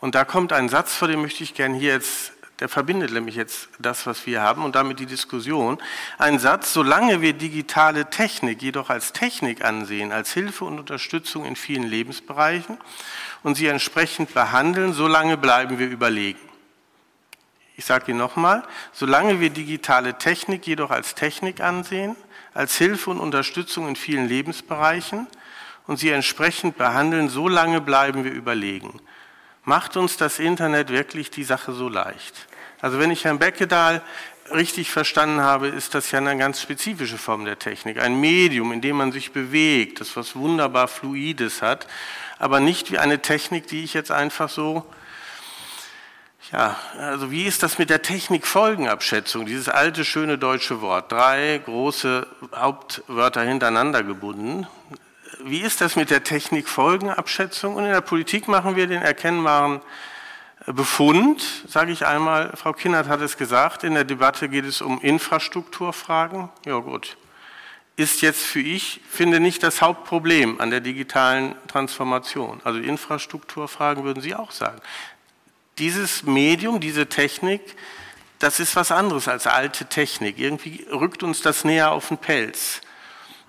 [0.01, 3.37] Und da kommt ein Satz, vor dem möchte ich gerne hier jetzt der verbindet nämlich
[3.37, 5.79] jetzt das, was wir haben und damit die Diskussion.
[6.19, 11.55] Ein Satz, solange wir digitale Technik jedoch als Technik ansehen, als Hilfe und Unterstützung in
[11.55, 12.79] vielen Lebensbereichen
[13.45, 16.41] und sie entsprechend behandeln, solange bleiben wir überlegen.
[17.77, 22.17] Ich sage Ihnen nochmal, solange wir digitale Technik jedoch als Technik ansehen,
[22.53, 25.29] als Hilfe und Unterstützung in vielen Lebensbereichen
[25.87, 29.01] und sie entsprechend behandeln, so lange bleiben wir überlegen.
[29.63, 32.48] Macht uns das Internet wirklich die Sache so leicht?
[32.81, 34.03] Also wenn ich Herrn Beckedahl
[34.53, 38.01] richtig verstanden habe, ist das ja eine ganz spezifische Form der Technik.
[38.01, 41.87] Ein Medium, in dem man sich bewegt, das was wunderbar Fluides hat,
[42.39, 44.87] aber nicht wie eine Technik, die ich jetzt einfach so
[46.53, 49.45] ja, also wie ist das mit der Technikfolgenabschätzung?
[49.45, 51.13] Dieses alte, schöne deutsche Wort.
[51.13, 54.67] Drei große Hauptwörter hintereinander gebunden.
[55.45, 57.75] Wie ist das mit der Technikfolgenabschätzung?
[57.75, 59.83] Und in der Politik machen wir den erkennbaren
[60.73, 65.01] Befund, sage ich einmal, Frau Kinnert hat es gesagt, in der Debatte geht es um
[65.01, 66.49] Infrastrukturfragen.
[66.65, 67.17] Ja gut,
[67.97, 72.61] ist jetzt für ich, finde nicht das Hauptproblem an der digitalen Transformation.
[72.65, 74.81] Also Infrastrukturfragen würden Sie auch sagen.
[75.79, 77.77] Dieses Medium, diese Technik,
[78.39, 80.39] das ist was anderes als alte Technik.
[80.39, 82.81] Irgendwie rückt uns das näher auf den Pelz.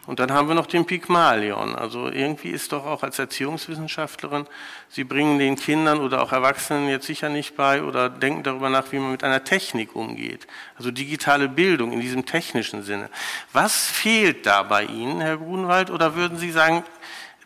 [0.10, 1.76] Und dann haben wir noch den Pygmalion.
[1.76, 4.48] Also irgendwie ist doch auch als Erziehungswissenschaftlerin,
[4.90, 8.92] Sie bringen den Kindern oder auch Erwachsenen jetzt sicher nicht bei oder denken darüber nach,
[8.92, 10.48] wie man mit einer Technik umgeht.
[10.80, 13.12] Also digitale Bildung in diesem technischen Sinne.
[13.54, 15.92] Was fehlt da bei Ihnen, Herr Grunwald?
[15.92, 16.84] Oder würden Sie sagen,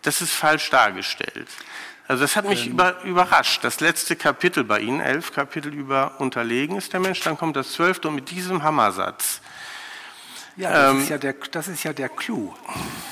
[0.02, 1.50] das ist falsch dargestellt?
[2.08, 2.72] Also das hat mich ähm.
[2.72, 3.66] über, überrascht.
[3.66, 7.74] Das letzte Kapitel bei Ihnen, elf Kapitel über Unterlegen ist der Mensch, dann kommt das
[7.74, 9.42] zwölfte und mit diesem Hammersatz
[10.56, 12.54] ja, das, ähm, ist ja der, das ist ja der Clou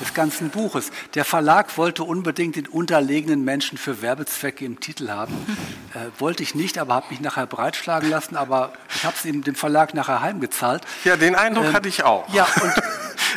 [0.00, 0.90] des ganzen Buches.
[1.14, 5.34] Der Verlag wollte unbedingt den unterlegenen Menschen für Werbezwecke im Titel haben.
[5.94, 8.34] Äh, wollte ich nicht, aber habe mich nachher breitschlagen lassen.
[8.34, 10.86] Aber ich habe es dem Verlag nachher heimgezahlt.
[11.04, 12.26] Ja, den Eindruck ähm, hatte ich auch.
[12.32, 12.72] Ja, und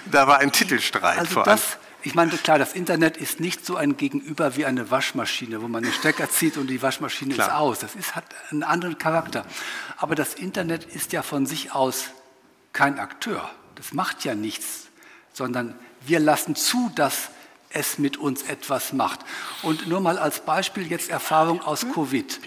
[0.05, 1.19] da war ein Titelstreit.
[1.19, 5.61] Also das, ich meine, klar, das Internet ist nicht so ein Gegenüber wie eine Waschmaschine,
[5.61, 7.47] wo man den Stecker zieht und die Waschmaschine klar.
[7.47, 7.79] ist aus.
[7.79, 9.45] Das ist, hat einen anderen Charakter.
[9.97, 12.05] Aber das Internet ist ja von sich aus
[12.71, 13.49] kein Akteur.
[13.75, 14.87] Das macht ja nichts,
[15.33, 17.29] sondern wir lassen zu, dass
[17.69, 19.19] es mit uns etwas macht.
[19.61, 21.93] Und nur mal als Beispiel jetzt Erfahrung aus hm?
[21.93, 22.39] Covid.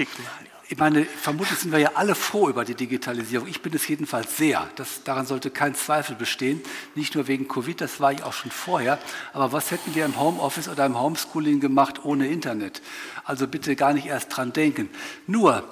[0.70, 3.48] Ich meine, vermutlich sind wir ja alle froh über die Digitalisierung.
[3.48, 4.68] Ich bin es jedenfalls sehr.
[4.76, 6.60] Das, daran sollte kein Zweifel bestehen.
[6.94, 8.98] Nicht nur wegen Covid, das war ich auch schon vorher.
[9.32, 12.82] Aber was hätten wir im Homeoffice oder im Homeschooling gemacht ohne Internet?
[13.24, 14.90] Also bitte gar nicht erst dran denken.
[15.26, 15.64] Nur,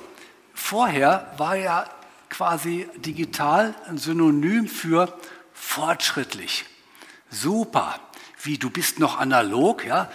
[0.55, 1.85] vorher war ja
[2.31, 5.13] quasi digital ein Synonym für
[5.57, 6.65] fortschrittlich,
[7.31, 7.99] super.
[8.43, 9.85] Wie, du bist noch analog?
[9.85, 10.09] Ja?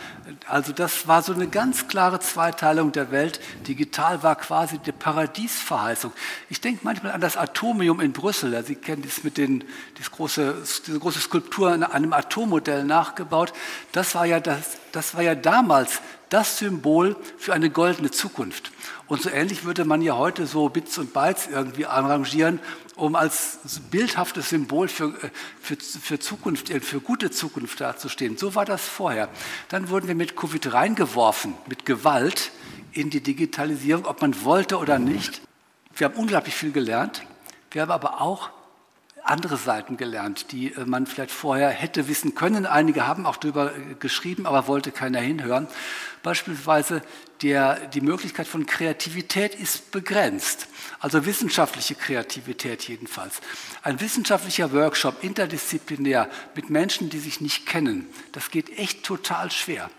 [0.48, 3.42] Also das war so eine ganz klare Zweiteilung der Welt.
[3.68, 6.14] Digital war quasi die Paradiesverheißung.
[6.50, 8.54] Ich denke manchmal an das Atomium in Brüssel.
[8.54, 9.66] Ja, Sie kennen das mit den,
[9.98, 13.52] das große, diese große Skulptur an einem Atommodell nachgebaut.
[13.92, 16.00] Das war, ja das, das war ja damals
[16.30, 18.72] das Symbol für eine goldene Zukunft.
[19.08, 22.62] Und so ähnlich würde man ja heute so Bits und Bytes irgendwie arrangieren
[23.02, 23.60] um als
[23.90, 28.38] bildhaftes Symbol für, äh, für, für Zukunft, äh, für gute Zukunft dazustehen.
[28.38, 29.28] So war das vorher.
[29.70, 32.52] Dann wurden wir mit Covid reingeworfen, mit Gewalt
[32.94, 35.42] in die Digitalisierung, ob man wollte oder nicht.
[35.96, 37.24] Wir haben unglaublich viel gelernt.
[37.72, 38.52] Wir haben aber auch
[39.24, 42.66] andere Seiten gelernt, die äh, man vielleicht vorher hätte wissen können.
[42.66, 45.68] Einige haben auch darüber geschrieben, aber wollte keiner hinhören.
[46.24, 47.02] Beispielsweise
[47.42, 50.68] der, die Möglichkeit von Kreativität ist begrenzt,
[51.00, 53.42] also wissenschaftliche Kreativität jedenfalls.
[53.82, 59.90] Ein wissenschaftlicher Workshop, interdisziplinär, mit Menschen, die sich nicht kennen, das geht echt total schwer.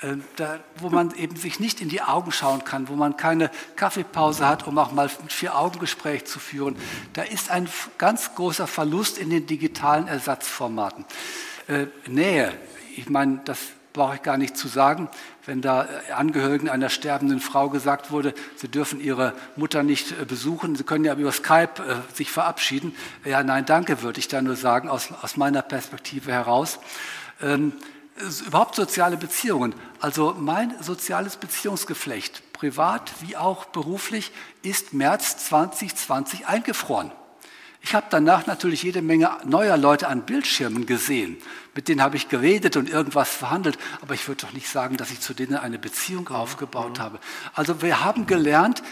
[0.00, 3.50] Äh, da, wo man eben sich nicht in die Augen schauen kann, wo man keine
[3.74, 6.76] Kaffeepause hat, um auch mal ein Vier-Augen-Gespräch zu führen.
[7.14, 11.04] Da ist ein ganz großer Verlust in den digitalen Ersatzformaten.
[11.66, 12.52] Äh, Nähe,
[12.96, 13.58] ich meine, das
[13.92, 15.08] brauche ich gar nicht zu sagen,
[15.44, 20.76] wenn da Angehörigen einer sterbenden Frau gesagt wurde, sie dürfen ihre Mutter nicht äh, besuchen,
[20.76, 22.94] sie können ja über Skype äh, sich verabschieden.
[23.24, 26.78] Ja, nein, danke, würde ich da nur sagen, aus, aus meiner Perspektive heraus.
[27.42, 27.72] Ähm,
[28.46, 29.74] überhaupt soziale Beziehungen.
[30.00, 37.12] Also mein soziales Beziehungsgeflecht, privat wie auch beruflich, ist März 2020 eingefroren.
[37.80, 41.38] Ich habe danach natürlich jede Menge neuer Leute an Bildschirmen gesehen.
[41.74, 43.78] Mit denen habe ich geredet und irgendwas verhandelt.
[44.02, 47.02] Aber ich würde doch nicht sagen, dass ich zu denen eine Beziehung aufgebaut mhm.
[47.02, 47.18] habe.
[47.54, 48.82] Also wir haben gelernt,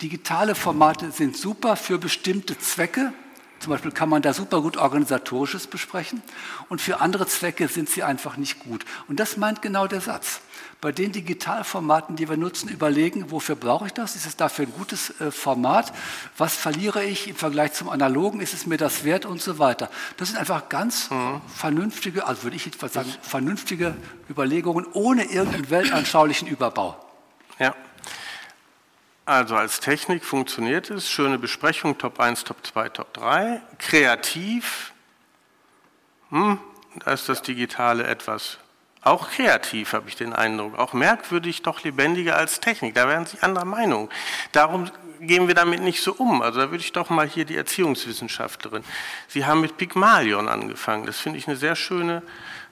[0.00, 3.12] digitale Formate sind super für bestimmte Zwecke.
[3.58, 6.22] Zum Beispiel kann man da super gut organisatorisches besprechen.
[6.68, 8.84] Und für andere Zwecke sind sie einfach nicht gut.
[9.08, 10.40] Und das meint genau der Satz
[10.80, 14.14] bei den Digitalformaten, die wir nutzen, überlegen, wofür brauche ich das?
[14.14, 15.92] Ist es dafür ein gutes äh, Format?
[16.36, 18.40] Was verliere ich im Vergleich zum Analogen?
[18.40, 19.90] Ist es mir das wert und so weiter?
[20.18, 21.40] Das sind einfach ganz mhm.
[21.52, 23.96] vernünftige, also würde ich jedenfalls sagen, vernünftige
[24.30, 26.96] Überlegungen ohne irgendeinen weltanschaulichen Überbau.
[27.58, 27.74] Ja.
[29.28, 33.60] Also als Technik funktioniert es, schöne Besprechung, Top 1, Top 2, Top 3.
[33.76, 34.94] Kreativ,
[36.30, 36.58] hm,
[37.04, 38.56] da ist das Digitale etwas
[39.02, 42.94] Auch kreativ habe ich den Eindruck, auch merkwürdig, doch lebendiger als Technik.
[42.94, 44.08] Da werden Sie anderer Meinung.
[44.52, 46.40] Darum gehen wir damit nicht so um.
[46.40, 48.82] Also da würde ich doch mal hier die Erziehungswissenschaftlerin.
[49.28, 51.04] Sie haben mit Pygmalion angefangen.
[51.04, 52.22] Das finde ich eine sehr schöne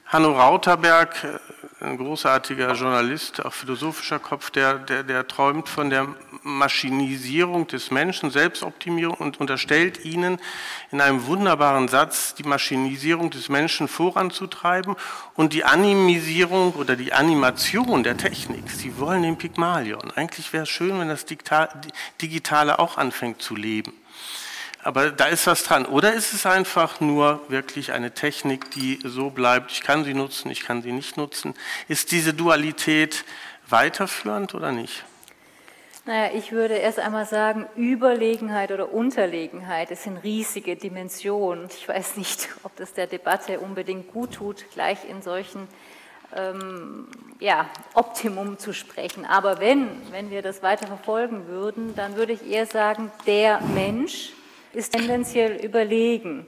[0.07, 6.07] Hanno Rauterberg, äh, ein großartiger Journalist, auch philosophischer Kopf, der, der, der träumt von der
[6.47, 10.39] Maschinisierung des Menschen, Selbstoptimierung und unterstellt ihnen
[10.91, 14.95] in einem wunderbaren Satz, die Maschinisierung des Menschen voranzutreiben
[15.35, 18.69] und die Animisierung oder die Animation der Technik.
[18.69, 20.11] Sie wollen den Pygmalion.
[20.15, 21.25] Eigentlich wäre es schön, wenn das
[22.21, 23.93] Digitale auch anfängt zu leben.
[24.83, 25.85] Aber da ist was dran.
[25.85, 30.49] Oder ist es einfach nur wirklich eine Technik, die so bleibt, ich kann sie nutzen,
[30.49, 31.55] ich kann sie nicht nutzen?
[31.89, 33.25] Ist diese Dualität
[33.67, 35.03] weiterführend oder nicht?
[36.07, 41.67] Naja, ich würde erst einmal sagen, Überlegenheit oder Unterlegenheit, das sind riesige Dimensionen.
[41.69, 45.67] Ich weiß nicht, ob das der Debatte unbedingt gut tut, gleich in solchen
[46.33, 47.09] ähm,
[47.41, 49.25] ja, Optimum zu sprechen.
[49.25, 54.31] Aber wenn, wenn wir das weiter verfolgen würden, dann würde ich eher sagen, der Mensch
[54.71, 56.45] ist tendenziell überlegen,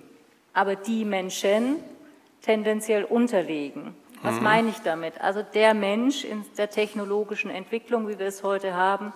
[0.54, 1.84] aber die Menschen
[2.42, 3.94] tendenziell unterlegen.
[4.22, 4.44] Was mhm.
[4.44, 5.20] meine ich damit?
[5.20, 9.12] Also der Mensch in der technologischen Entwicklung, wie wir es heute haben,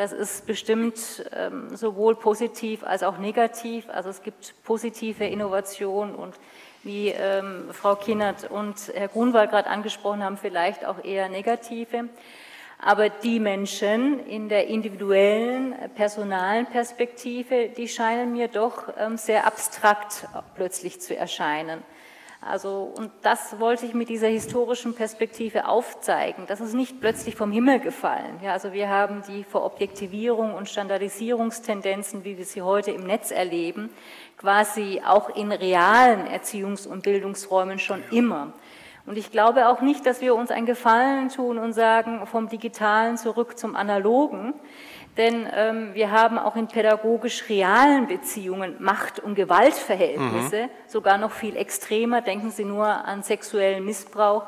[0.00, 3.84] das ist bestimmt ähm, sowohl positiv als auch negativ.
[3.90, 6.36] Also es gibt positive Innovationen und
[6.82, 12.08] wie ähm, Frau Kinnert und Herr Grunwald gerade angesprochen haben, vielleicht auch eher negative.
[12.78, 20.26] Aber die Menschen in der individuellen, personalen Perspektive, die scheinen mir doch ähm, sehr abstrakt
[20.54, 21.82] plötzlich zu erscheinen.
[22.42, 26.44] Also, und das wollte ich mit dieser historischen Perspektive aufzeigen.
[26.46, 28.40] Das ist nicht plötzlich vom Himmel gefallen.
[28.42, 33.90] Ja, also wir haben die Verobjektivierung und Standardisierungstendenzen, wie wir sie heute im Netz erleben,
[34.38, 38.54] quasi auch in realen Erziehungs- und Bildungsräumen schon immer.
[39.06, 43.16] Und ich glaube auch nicht, dass wir uns einen Gefallen tun und sagen, vom Digitalen
[43.16, 44.54] zurück zum Analogen.
[45.16, 50.70] Denn ähm, wir haben auch in pädagogisch realen Beziehungen Macht- und Gewaltverhältnisse, mhm.
[50.86, 52.20] sogar noch viel extremer.
[52.20, 54.44] Denken Sie nur an sexuellen Missbrauch,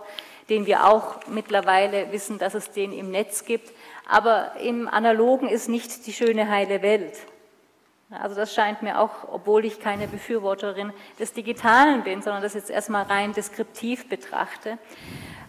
[0.49, 3.73] den wir auch mittlerweile wissen, dass es den im Netz gibt.
[4.09, 7.17] Aber im Analogen ist nicht die schöne heile Welt.
[8.21, 12.71] Also das scheint mir auch, obwohl ich keine Befürworterin des Digitalen bin, sondern das jetzt
[12.71, 14.79] erstmal rein deskriptiv betrachte,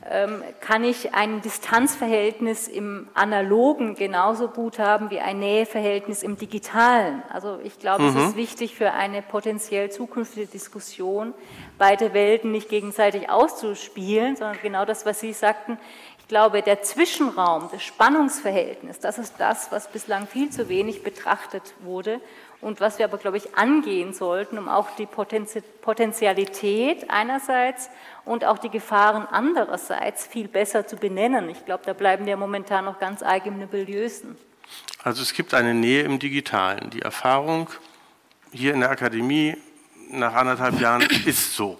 [0.10, 7.24] ähm, kann ich ein Distanzverhältnis im Analogen genauso gut haben wie ein Näheverhältnis im Digitalen.
[7.30, 8.18] Also ich glaube, mhm.
[8.18, 11.34] es ist wichtig für eine potenziell zukünftige Diskussion,
[11.78, 15.78] beide Welten nicht gegenseitig auszuspielen, sondern genau das, was Sie sagten.
[16.20, 21.74] Ich glaube, der Zwischenraum, das Spannungsverhältnis, das ist das, was bislang viel zu wenig betrachtet
[21.82, 22.20] wurde
[22.64, 27.90] und was wir aber, glaube ich, angehen sollten, um auch die Potenzialität einerseits
[28.24, 31.50] und auch die Gefahren andererseits viel besser zu benennen.
[31.50, 34.38] Ich glaube, da bleiben wir momentan noch ganz arg im Nebulösen.
[35.04, 36.90] Also es gibt eine Nähe im Digitalen.
[36.90, 37.70] Die Erfahrung
[38.52, 39.58] hier in der Akademie
[40.10, 41.78] nach anderthalb Jahren ist so.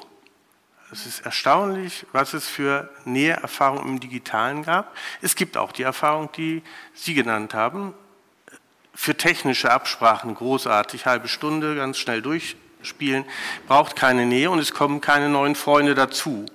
[0.92, 4.96] Es ist erstaunlich, was es für Näheerfahrungen im Digitalen gab.
[5.22, 6.62] Es gibt auch die Erfahrung, die
[6.94, 7.96] Sie genannt haben,
[8.94, 13.26] für technische Absprachen großartig, halbe Stunde, ganz schnell durchspielen,
[13.68, 16.46] braucht keine Nähe und es kommen keine neuen Freunde dazu.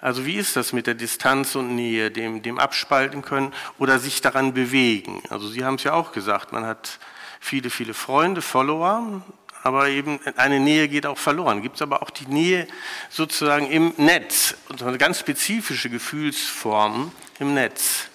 [0.00, 4.22] Also wie ist das mit der Distanz und Nähe, dem, dem abspalten können oder sich
[4.22, 5.22] daran bewegen?
[5.28, 6.98] Also Sie haben es ja auch gesagt, man hat
[7.38, 9.22] viele, viele Freunde, Follower,
[9.62, 11.60] aber eben eine Nähe geht auch verloren.
[11.60, 12.66] Gibt es aber auch die Nähe
[13.10, 18.09] sozusagen im Netz, und ganz spezifische Gefühlsform im Netz.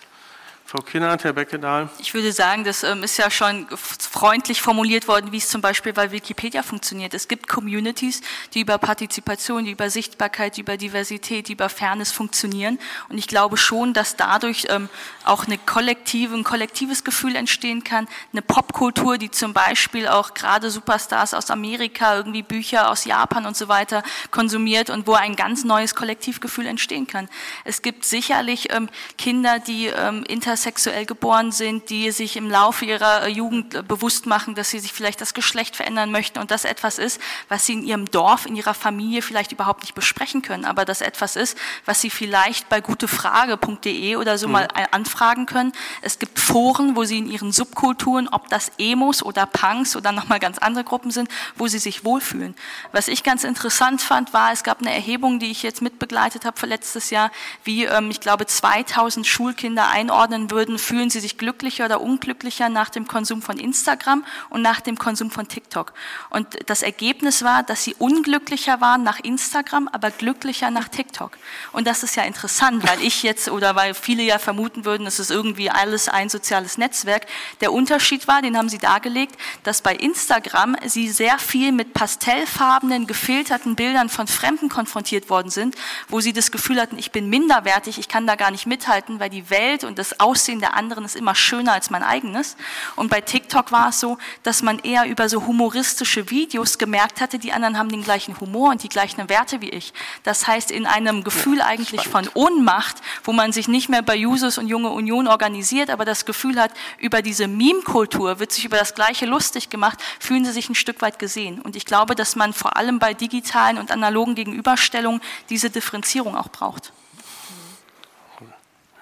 [0.67, 1.89] Frau Kinnert, Herr Beckedahl.
[1.99, 5.93] Ich würde sagen, das ähm, ist ja schon freundlich formuliert worden, wie es zum Beispiel
[5.93, 7.13] bei Wikipedia funktioniert.
[7.13, 8.21] Es gibt Communities,
[8.56, 12.80] die über Partizipation, die über Sichtbarkeit, die über Diversität, die über Fairness funktionieren.
[13.10, 14.89] Und ich glaube schon, dass dadurch ähm,
[15.23, 18.08] auch eine kollektive, ein kollektives Gefühl entstehen kann.
[18.32, 23.56] Eine Popkultur, die zum Beispiel auch gerade Superstars aus Amerika, irgendwie Bücher aus Japan und
[23.56, 24.01] so weiter
[24.32, 27.30] konsumiert und wo ein ganz neues Kollektivgefühl entstehen kann.
[27.65, 30.25] Es gibt sicherlich ähm, Kinder, die ähm,
[30.56, 34.70] interessieren sexuell geboren sind, die sich im Laufe ihrer äh, Jugend äh, bewusst machen, dass
[34.70, 38.12] sie sich vielleicht das Geschlecht verändern möchten und das etwas ist, was sie in ihrem
[38.12, 42.10] Dorf, in ihrer Familie vielleicht überhaupt nicht besprechen können, aber das etwas ist, was sie
[42.10, 44.54] vielleicht bei gutefrage.de oder so mhm.
[44.54, 45.72] mal äh, anfragen können.
[46.02, 50.39] Es gibt Foren, wo sie in ihren Subkulturen, ob das Emos oder Punks oder nochmal
[50.39, 52.56] ganz andere Gruppen sind, wo sie sich wohlfühlen.
[52.91, 56.60] Was ich ganz interessant fand, war, es gab eine Erhebung, die ich jetzt mitbegleitet habe
[56.60, 57.32] für letztes Jahr,
[57.64, 62.89] wie, ähm, ich glaube, 2000 Schulkinder einordnen würden, fühlen sie sich glücklicher oder unglücklicher nach
[62.89, 65.93] dem Konsum von Instagram und nach dem Konsum von TikTok.
[66.30, 71.38] Und das Ergebnis war, dass sie unglücklicher waren nach Instagram, aber glücklicher nach TikTok.
[71.72, 75.20] Und das ist ja interessant, weil ich jetzt oder weil viele ja vermuten würden, es
[75.20, 77.26] ist irgendwie alles ein soziales Netzwerk.
[77.62, 83.08] Der Unterschied war, den haben sie dargelegt, dass bei Instagram sie sehr viel mit pastellfarbenen,
[83.08, 85.76] gefilterten Bildern von Fremden konfrontiert worden sind,
[86.10, 89.30] wo sie das Gefühl hatten, ich bin minderwertig, ich kann da gar nicht mithalten, weil
[89.30, 92.58] die Welt und das Aussehen der anderen ist immer schöner als mein eigenes.
[92.98, 97.40] Und bei TikTok war es so, dass man eher über so humoristische Videos gemerkt hatte,
[97.40, 99.94] die anderen haben den gleichen Humor und die gleichen Werte wie ich.
[100.24, 104.58] Das heißt, in einem Gefühl eigentlich von Ohnmacht, wo man sich nicht mehr bei Jusos
[104.58, 108.94] und Junge Union organisiert, aber das Gefühl hat, über diese Meme-Kultur wird sich über das
[108.94, 111.62] Gleiche lustig gemacht, fühlen sie sich ein Stück weit gesehen.
[111.62, 116.50] Und ich glaube, dass man vor allem bei digitalen und analogen Gegenüberstellungen diese Differenzierung auch
[116.50, 116.92] braucht.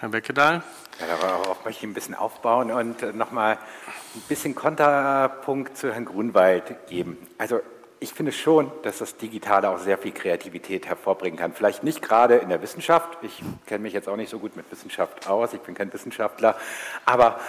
[0.04, 0.62] Herr Beckedahl?
[1.00, 6.90] Ja, darauf möchte ich ein bisschen aufbauen und nochmal ein bisschen Konterpunkt zu Herrn Grunwald
[6.90, 7.18] geben.
[7.38, 7.62] Also
[8.02, 11.54] ich finde schon, dass das Digitale auch sehr viel Kreativität hervorbringen kann.
[11.54, 13.18] Vielleicht nicht gerade in der Wissenschaft.
[13.22, 15.54] Ich kenne mich jetzt auch nicht so gut mit Wissenschaft aus.
[15.54, 16.58] Ich bin kein Wissenschaftler.
[17.06, 17.40] Aber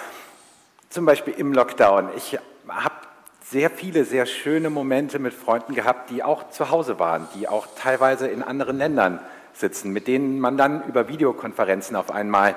[0.91, 2.11] zum Beispiel im Lockdown.
[2.17, 2.39] Ich
[2.69, 2.95] habe
[3.43, 7.67] sehr viele, sehr schöne Momente mit Freunden gehabt, die auch zu Hause waren, die auch
[7.77, 9.19] teilweise in anderen Ländern
[9.55, 12.57] sitzen, mit denen man dann über Videokonferenzen auf einmal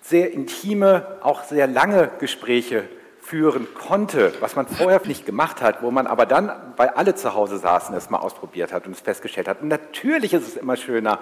[0.00, 2.88] sehr intime, auch sehr lange Gespräche
[3.20, 7.34] führen konnte, was man vorher nicht gemacht hat, wo man aber dann, weil alle zu
[7.34, 9.62] Hause saßen, es mal ausprobiert hat und es festgestellt hat.
[9.62, 11.20] Und natürlich ist es immer schöner,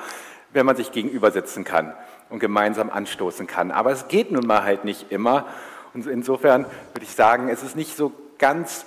[0.52, 1.92] wenn man sich gegenüber sitzen kann
[2.30, 3.70] und gemeinsam anstoßen kann.
[3.70, 5.46] Aber es geht nun mal halt nicht immer.
[5.92, 8.86] Und insofern würde ich sagen, es ist nicht so ganz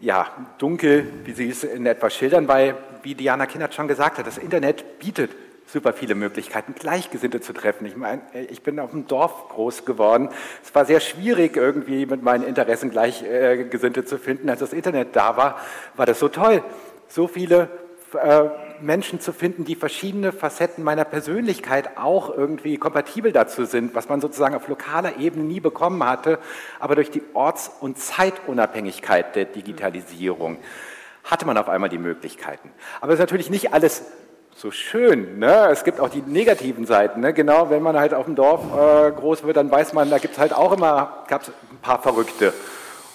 [0.00, 0.26] ja,
[0.58, 4.38] dunkel, wie Sie es in etwa schildern, weil, wie Diana Kindert schon gesagt hat, das
[4.38, 5.30] Internet bietet
[5.72, 7.86] super viele Möglichkeiten, Gleichgesinnte zu treffen.
[7.86, 10.28] Ich meine, ich bin auf dem Dorf groß geworden.
[10.62, 14.48] Es war sehr schwierig, irgendwie mit meinen Interessen Gleichgesinnte zu finden.
[14.48, 15.60] Als das Internet da war,
[15.96, 16.62] war das so toll.
[17.08, 17.68] So viele
[18.14, 18.48] äh,
[18.80, 24.20] Menschen zu finden, die verschiedene Facetten meiner Persönlichkeit auch irgendwie kompatibel dazu sind, was man
[24.20, 26.38] sozusagen auf lokaler Ebene nie bekommen hatte,
[26.78, 30.58] aber durch die Orts- und Zeitunabhängigkeit der Digitalisierung
[31.24, 32.70] hatte man auf einmal die Möglichkeiten.
[33.00, 34.04] Aber es ist natürlich nicht alles
[34.60, 35.38] so schön.
[35.38, 35.68] Ne?
[35.70, 37.20] Es gibt auch die negativen Seiten.
[37.20, 37.32] Ne?
[37.32, 40.34] Genau, wenn man halt auf dem Dorf äh, groß wird, dann weiß man, da gibt
[40.34, 42.52] es halt auch immer gab's ein paar Verrückte.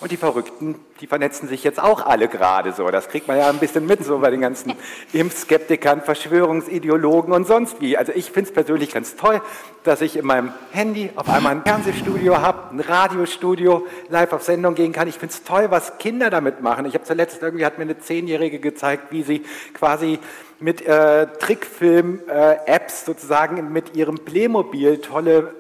[0.02, 2.90] Und die Verrückten, die vernetzen sich jetzt auch alle gerade so.
[2.90, 4.74] Das kriegt man ja ein bisschen mit, so bei den ganzen
[5.14, 7.96] Impfskeptikern, Verschwörungsideologen und sonst wie.
[7.98, 9.42] Also ich finde es persönlich ganz toll,
[9.84, 14.76] dass ich in meinem Handy auf einmal ein Fernsehstudio habe, ein Radiostudio, live auf Sendung
[14.76, 15.08] gehen kann.
[15.08, 16.86] Ich finde es toll, was Kinder damit machen.
[16.86, 19.44] Ich habe zuletzt irgendwie, hat mir eine Zehnjährige gezeigt, wie sie
[19.74, 20.20] quasi
[20.60, 25.54] mit äh, Trickfilm-Apps äh, sozusagen mit ihrem Playmobil tolle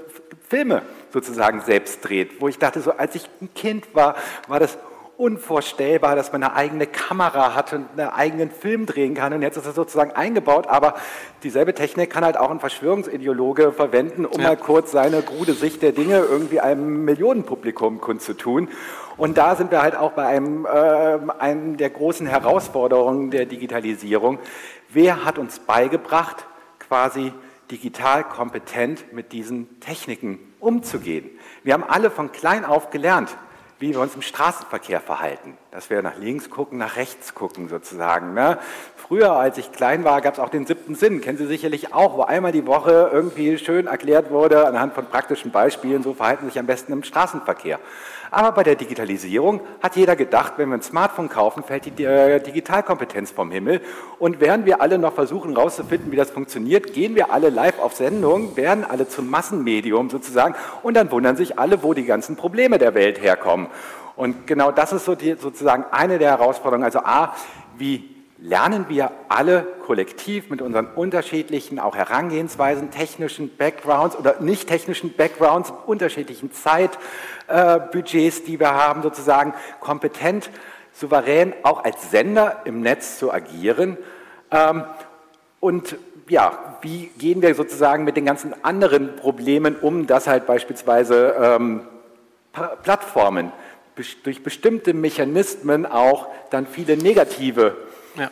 [0.47, 2.41] Filme sozusagen selbst dreht.
[2.41, 4.15] Wo ich dachte, so als ich ein Kind war,
[4.47, 4.77] war das
[5.17, 9.31] unvorstellbar, dass man eine eigene Kamera hat und einen eigenen Film drehen kann.
[9.33, 10.95] Und jetzt ist es sozusagen eingebaut, aber
[11.43, 14.49] dieselbe Technik kann halt auch ein Verschwörungsideologe verwenden, um ja.
[14.49, 18.67] mal kurz seine krude Sicht der Dinge irgendwie einem Millionenpublikum kundzutun.
[19.17, 20.69] Und da sind wir halt auch bei einem, äh,
[21.39, 24.39] einem der großen Herausforderungen der Digitalisierung.
[24.95, 26.45] Wer hat uns beigebracht,
[26.79, 27.33] quasi
[27.69, 31.29] digital kompetent mit diesen Techniken umzugehen?
[31.65, 33.35] Wir haben alle von klein auf gelernt,
[33.77, 35.57] wie wir uns im Straßenverkehr verhalten.
[35.71, 38.33] Dass wir nach links gucken, nach rechts gucken sozusagen.
[38.33, 38.57] Ne?
[38.95, 42.15] Früher, als ich klein war, gab es auch den siebten Sinn, kennen Sie sicherlich auch,
[42.15, 46.51] wo einmal die Woche irgendwie schön erklärt wurde, anhand von praktischen Beispielen, so verhalten Sie
[46.51, 47.81] sich am besten im Straßenverkehr.
[48.36, 52.41] Aber bei der Digitalisierung hat jeder gedacht, wenn wir ein Smartphone kaufen, fällt die äh,
[52.41, 53.79] Digitalkompetenz vom Himmel.
[54.19, 57.93] Und während wir alle noch versuchen herauszufinden, wie das funktioniert, gehen wir alle live auf
[57.93, 62.77] Sendung, werden alle zum Massenmedium sozusagen und dann wundern sich alle, wo die ganzen Probleme
[62.77, 63.67] der Welt herkommen.
[64.17, 66.83] Und genau das ist so die, sozusagen eine der Herausforderungen.
[66.83, 67.33] Also A,
[67.77, 68.14] wie
[68.47, 75.73] lernen wir alle kollektiv mit unseren unterschiedlichen auch Herangehensweisen, technischen Backgrounds oder nicht technischen Backgrounds,
[75.85, 80.49] unterschiedlichen Zeitbudgets, die wir haben, sozusagen kompetent,
[80.93, 83.97] souverän auch als Sender im Netz zu agieren.
[84.51, 84.83] Ähm,
[85.59, 85.97] und
[86.29, 91.81] ja, wie gehen wir sozusagen mit den ganzen anderen Problemen um, dass halt beispielsweise ähm,
[92.83, 93.51] Plattformen
[94.23, 97.77] durch bestimmte Mechanismen auch dann viele negative
[98.18, 98.32] ja.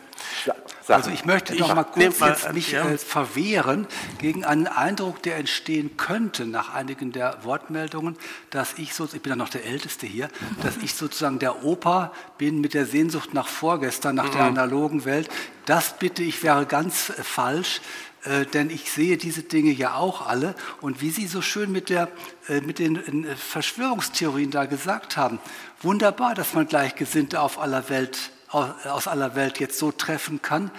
[0.88, 2.86] Also ich möchte noch mal kurz mal, jetzt mich ja.
[2.86, 3.86] Äh, verwehren
[4.18, 8.16] gegen einen Eindruck, der entstehen könnte nach einigen der Wortmeldungen,
[8.50, 10.28] dass ich so, ich bin ja noch der Älteste hier,
[10.62, 14.32] dass ich sozusagen der Opa bin mit der Sehnsucht nach vorgestern, nach mhm.
[14.32, 15.28] der analogen Welt.
[15.64, 17.80] Das bitte ich wäre ganz äh, falsch.
[18.24, 20.54] Äh, denn ich sehe diese Dinge ja auch alle.
[20.80, 22.08] Und wie Sie so schön mit, der,
[22.48, 25.38] äh, mit den äh, Verschwörungstheorien da gesagt haben,
[25.82, 30.70] wunderbar, dass man Gleichgesinnte auf aller Welt, aus aller Welt jetzt so treffen kann.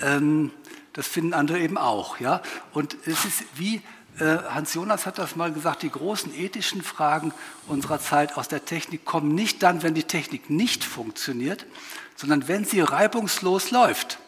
[0.00, 0.50] Ähm,
[0.92, 2.20] das finden andere eben auch.
[2.20, 2.42] Ja?
[2.72, 3.80] Und es ist wie
[4.20, 7.32] Hans Jonas hat das mal gesagt, die großen ethischen Fragen
[7.66, 11.64] unserer Zeit aus der Technik kommen nicht dann, wenn die Technik nicht funktioniert,
[12.14, 14.18] sondern wenn sie reibungslos läuft.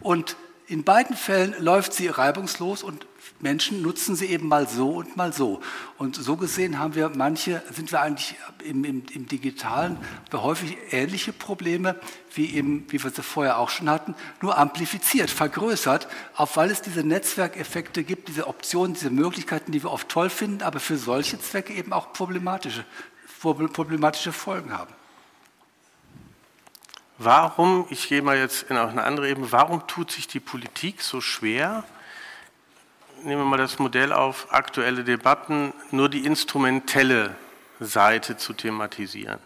[0.00, 3.06] Und in beiden Fällen läuft sie reibungslos und
[3.40, 5.60] Menschen nutzen sie eben mal so und mal so.
[5.98, 9.98] Und so gesehen haben wir manche, sind wir eigentlich im, im, im Digitalen
[10.32, 11.96] häufig ähnliche Probleme,
[12.34, 16.80] wie, eben, wie wir sie vorher auch schon hatten, nur amplifiziert, vergrößert, auch weil es
[16.80, 21.38] diese Netzwerkeffekte gibt, diese Optionen, diese Möglichkeiten, die wir oft toll finden, aber für solche
[21.38, 22.84] Zwecke eben auch problematische,
[23.40, 24.92] problematische Folgen haben.
[27.18, 31.20] Warum, ich gehe mal jetzt in eine andere Ebene, warum tut sich die Politik so
[31.20, 31.84] schwer,
[33.24, 37.34] nehmen wir mal das Modell auf, aktuelle Debatten, nur die instrumentelle
[37.80, 39.38] Seite zu thematisieren?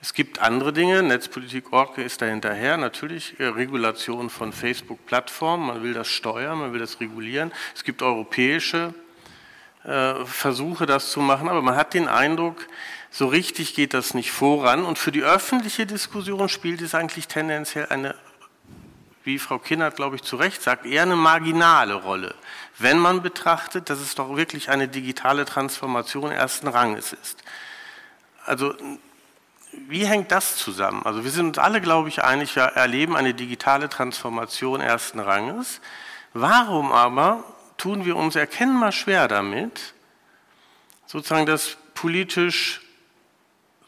[0.00, 5.94] Es gibt andere Dinge, Netzpolitik.org ist da hinterher, natürlich äh, Regulation von Facebook-Plattformen, man will
[5.94, 7.52] das steuern, man will das regulieren.
[7.74, 8.94] Es gibt europäische
[9.84, 12.66] äh, Versuche, das zu machen, aber man hat den Eindruck,
[13.10, 14.84] so richtig geht das nicht voran.
[14.84, 18.16] Und für die öffentliche Diskussion spielt es eigentlich tendenziell eine,
[19.24, 22.34] wie Frau Kinnert, glaube ich, zu Recht sagt, eher eine marginale Rolle,
[22.78, 27.42] wenn man betrachtet, dass es doch wirklich eine digitale Transformation ersten Ranges ist.
[28.44, 28.74] Also
[29.72, 31.02] wie hängt das zusammen?
[31.04, 35.80] Also wir sind uns alle, glaube ich, einig, wir erleben eine digitale Transformation ersten Ranges.
[36.34, 37.44] Warum aber
[37.78, 39.94] tun wir uns erkennbar schwer damit,
[41.06, 42.80] sozusagen das politisch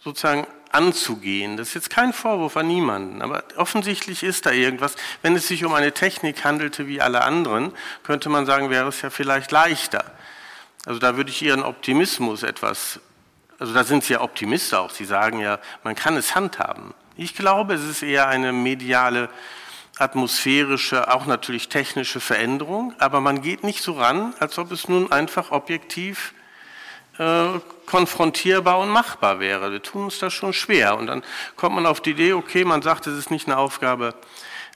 [0.03, 1.57] sozusagen anzugehen.
[1.57, 4.97] Das ist jetzt kein Vorwurf an niemanden, aber offensichtlich ist da irgendwas.
[5.22, 7.72] Wenn es sich um eine Technik handelte wie alle anderen,
[8.03, 10.05] könnte man sagen, wäre es ja vielleicht leichter.
[10.87, 13.01] Also da würde ich Ihren Optimismus etwas,
[13.59, 16.93] also da sind Sie ja Optimist auch, Sie sagen ja, man kann es handhaben.
[17.16, 19.31] Ich glaube, es ist eher eine mediale,
[19.99, 25.12] atmosphärische, auch natürlich technische Veränderung, aber man geht nicht so ran, als ob es nun
[25.12, 26.35] einfach objektiv
[27.18, 27.47] äh,
[27.87, 29.72] konfrontierbar und machbar wäre.
[29.72, 30.97] Wir tun uns das schon schwer.
[30.97, 31.22] Und dann
[31.57, 34.14] kommt man auf die Idee, okay, man sagt, es ist nicht eine Aufgabe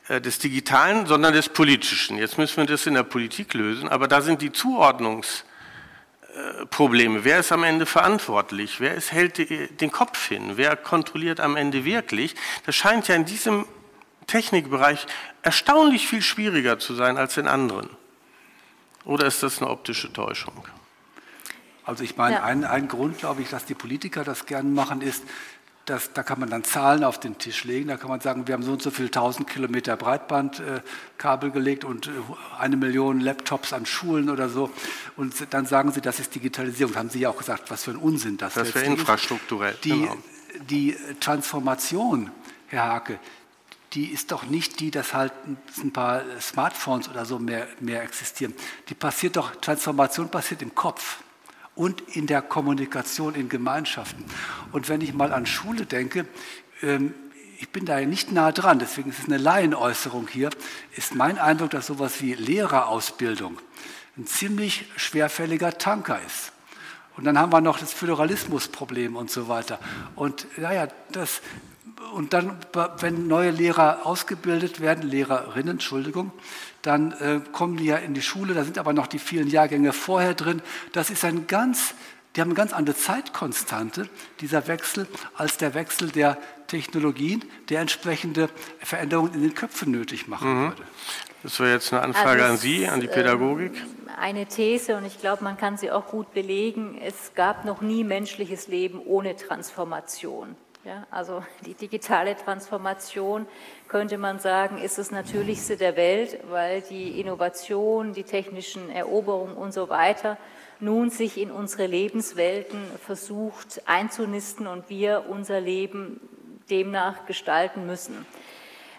[0.09, 2.19] äh, des Digitalen, sondern des Politischen.
[2.19, 7.25] Jetzt müssen wir das in der Politik lösen, aber da sind die Zuordnungsprobleme.
[7.25, 8.81] Wer ist am Ende verantwortlich?
[8.81, 10.53] Wer ist, hält den Kopf hin?
[10.57, 12.35] Wer kontrolliert am Ende wirklich?
[12.67, 13.67] Das scheint ja in diesem
[14.27, 15.07] Technikbereich
[15.43, 17.89] erstaunlich viel schwieriger zu sein als in anderen.
[19.05, 20.65] Oder ist das eine optische Täuschung?
[21.89, 22.45] Also ich meine, ja.
[22.45, 25.23] ein, ein Grund, glaube ich, dass die Politiker das gerne machen, ist,
[25.87, 27.89] dass, da kann man dann Zahlen auf den Tisch legen.
[27.89, 31.87] Da kann man sagen, wir haben so und so viel tausend Kilometer Breitbandkabel äh, gelegt
[31.87, 32.11] und äh,
[32.59, 34.71] eine Million Laptops an Schulen oder so.
[35.17, 36.93] Und dann sagen sie, das ist Digitalisierung.
[36.93, 38.77] Das haben Sie ja auch gesagt, was für ein Unsinn das, das ist.
[38.77, 39.75] Das wäre infrastrukturell.
[39.83, 40.17] Die, genau.
[40.69, 42.31] die Transformation,
[42.67, 43.19] Herr Hake,
[43.95, 45.33] die ist doch nicht die, dass halt
[45.79, 48.53] ein paar Smartphones oder so mehr, mehr existieren.
[48.91, 51.21] Die passiert doch, Transformation passiert im Kopf
[51.79, 54.25] und in der Kommunikation in Gemeinschaften.
[54.73, 56.27] Und wenn ich mal an Schule denke,
[56.83, 57.15] ähm,
[57.61, 60.51] ich bin da nicht nah dran, deswegen ist es eine Laienäußerung hier,
[60.97, 63.59] ist mein Eindruck, dass sowas wie Lehrerausbildung
[64.17, 66.53] ein ziemlich schwerfälliger Tanker ist.
[67.17, 69.79] Und dann haben wir noch das Föderalismusproblem und so weiter.
[70.15, 71.43] Und naja, das,
[72.13, 72.57] und dann,
[72.99, 76.33] wenn neue Lehrer ausgebildet werden, Lehrerinnen, Entschuldigung,
[76.83, 79.93] dann äh, kommen die ja in die Schule, da sind aber noch die vielen Jahrgänge
[79.93, 80.63] vorher drin.
[80.93, 81.95] Das ist ein ganz,
[82.37, 84.09] die haben eine ganz andere Zeitkonstante,
[84.41, 88.49] dieser Wechsel, als der Wechsel der Technologien, der entsprechende
[88.81, 90.69] Veränderungen in den Köpfen nötig machen mhm.
[90.69, 90.83] würde.
[91.43, 93.73] Das wäre jetzt eine Anfrage also an Sie, an die Pädagogik.
[93.77, 97.81] Ähm, eine These, und ich glaube, man kann sie auch gut belegen, es gab noch
[97.81, 100.57] nie menschliches Leben ohne Transformation.
[100.89, 103.45] Ja, also die digitale Transformation
[103.89, 109.75] könnte man sagen, ist das Natürlichste der Welt, weil die Innovation, die technischen Eroberungen und
[109.75, 110.39] so weiter
[110.81, 116.21] nun sich in unsere Lebenswelten versucht einzunisten und wir unser Leben
[116.71, 118.25] demnach gestalten müssen.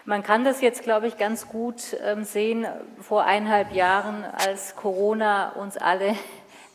[0.04, 2.66] Man kann das jetzt, glaube ich, ganz gut ähm, sehen
[3.00, 6.14] vor eineinhalb Jahren, als Corona uns alle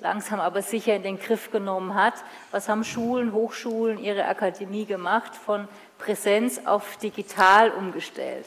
[0.06, 2.14] langsam aber sicher in den Griff genommen hat.
[2.52, 5.36] Was haben Schulen, Hochschulen, ihre Akademie gemacht?
[5.36, 8.46] Von Präsenz auf digital umgestellt.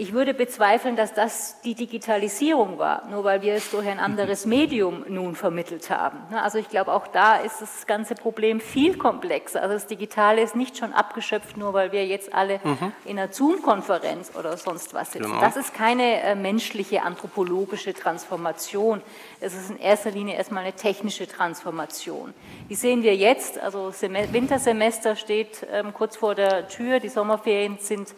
[0.00, 4.46] Ich würde bezweifeln, dass das die Digitalisierung war, nur weil wir es durch ein anderes
[4.56, 6.20] Medium nun vermittelt haben.
[6.34, 9.60] Also ich glaube, auch da ist das ganze Problem viel komplexer.
[9.60, 12.92] Also das Digitale ist nicht schon abgeschöpft, nur weil wir jetzt alle mhm.
[13.04, 15.26] in einer Zoom-Konferenz oder sonst was sitzen.
[15.32, 15.40] Genau.
[15.42, 19.02] Das ist keine äh, menschliche, anthropologische Transformation.
[19.38, 22.32] Es ist in erster Linie erstmal eine technische Transformation.
[22.70, 23.58] Die sehen wir jetzt.
[23.58, 28.14] Also Wintersemester steht ähm, kurz vor der Tür, die Sommerferien sind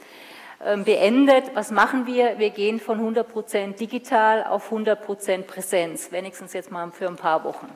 [0.85, 1.55] beendet.
[1.55, 2.39] Was machen wir?
[2.39, 7.69] Wir gehen von 100% digital auf 100 Präsenz, wenigstens jetzt mal für ein paar Wochen.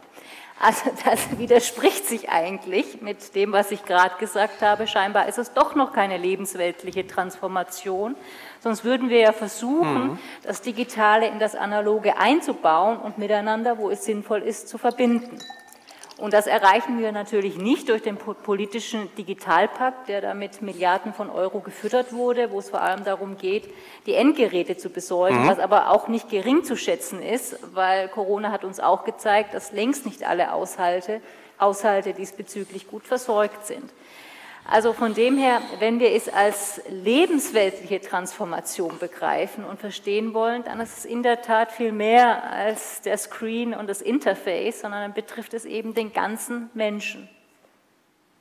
[0.59, 4.87] Also das widerspricht sich eigentlich mit dem, was ich gerade gesagt habe.
[4.87, 8.17] Scheinbar ist es doch noch keine lebensweltliche Transformation.
[8.61, 10.19] Sonst würden wir ja versuchen, mhm.
[10.43, 15.39] das Digitale in das Analoge einzubauen und miteinander, wo es sinnvoll ist, zu verbinden.
[16.19, 21.29] Und das erreichen wir natürlich nicht durch den politischen Digitalpakt, der da mit Milliarden von
[21.29, 23.69] Euro gefüttert wurde, wo es vor allem darum geht,
[24.07, 25.49] die Endgeräte zu besorgen, mhm.
[25.49, 29.73] was aber auch nicht gering zu schätzen ist, weil Corona hat uns auch gezeigt, dass
[29.73, 31.21] längst nicht alle Haushalte,
[31.61, 33.91] Haushalte diesbezüglich gut versorgt sind.
[34.69, 40.81] Also von dem her, wenn wir es als lebensweltliche Transformation begreifen und verstehen wollen, dann
[40.81, 45.13] ist es in der Tat viel mehr als der Screen und das Interface, sondern dann
[45.15, 47.29] betrifft es eben den ganzen Menschen.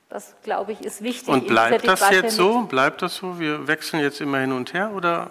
[0.08, 1.28] Das, glaube ich, ist wichtig.
[1.28, 2.62] Und bleibt das jetzt so?
[2.62, 3.38] Bleibt das so?
[3.38, 5.30] Wir wechseln jetzt immer hin und her oder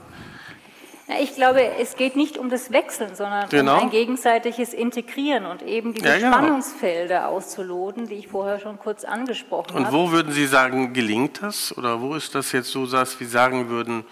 [1.21, 3.77] ich glaube, es geht nicht um das Wechseln, sondern genau.
[3.77, 6.31] um ein gegenseitiges Integrieren und eben diese ja, genau.
[6.31, 9.85] Spannungsfelder auszuloten, die ich vorher schon kurz angesprochen habe.
[9.85, 11.77] Und wo würden Sie sagen, gelingt das?
[11.77, 14.03] Oder wo ist das jetzt so, dass wir sagen würden,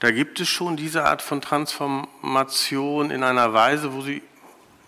[0.00, 4.20] da gibt es schon diese Art von Transformation in einer Weise, wo Sie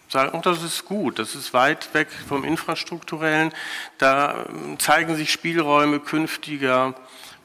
[0.08, 3.52] sagen, oh, das ist gut, das ist weit weg vom Infrastrukturellen,
[3.98, 6.94] da ähm, zeigen sich Spielräume künftiger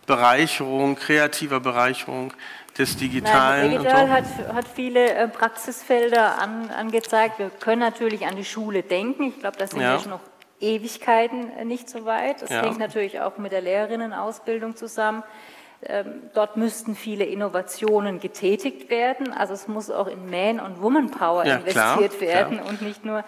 [0.05, 2.34] Bereicherung, kreativer Bereicherung
[2.78, 3.72] des Digitalen?
[3.72, 4.13] Nein, digital so?
[4.13, 7.39] hat, hat viele äh, Praxisfelder an, angezeigt.
[7.39, 9.24] Wir können natürlich an die Schule denken.
[9.24, 9.99] Ich glaube, das sind ja.
[9.99, 10.22] schon noch
[10.59, 12.41] Ewigkeiten äh, nicht so weit.
[12.41, 12.63] Das ja.
[12.63, 15.24] hängt natürlich auch mit der Lehrerinnenausbildung zusammen.
[15.82, 19.32] Ähm, dort müssten viele Innovationen getätigt werden.
[19.32, 22.70] Also es muss auch in Man- und Woman-Power ja, investiert klar, werden klar.
[22.70, 23.24] und nicht nur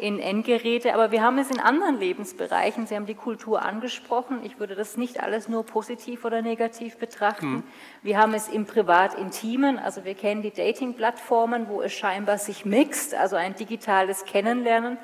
[0.00, 0.94] in Endgeräte.
[0.94, 2.86] Aber wir haben es in anderen Lebensbereichen.
[2.86, 4.40] Sie haben die Kultur angesprochen.
[4.44, 7.50] Ich würde das nicht alles nur positiv oder negativ betrachten.
[7.50, 7.62] Mhm.
[8.02, 9.78] Wir haben es im Privat-Intimen.
[9.78, 14.98] Also wir kennen die Dating-Plattformen, wo es scheinbar sich mixt, also ein digitales Kennenlernen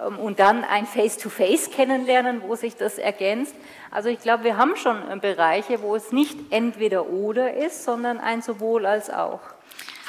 [0.00, 3.54] ähm, und dann ein Face-to-Face -face kennenlernen, wo sich das ergänzt.
[3.90, 8.42] Also ich glaube, wir haben schon Bereiche, wo es nicht entweder oder ist, sondern ein
[8.42, 9.40] sowohl als auch.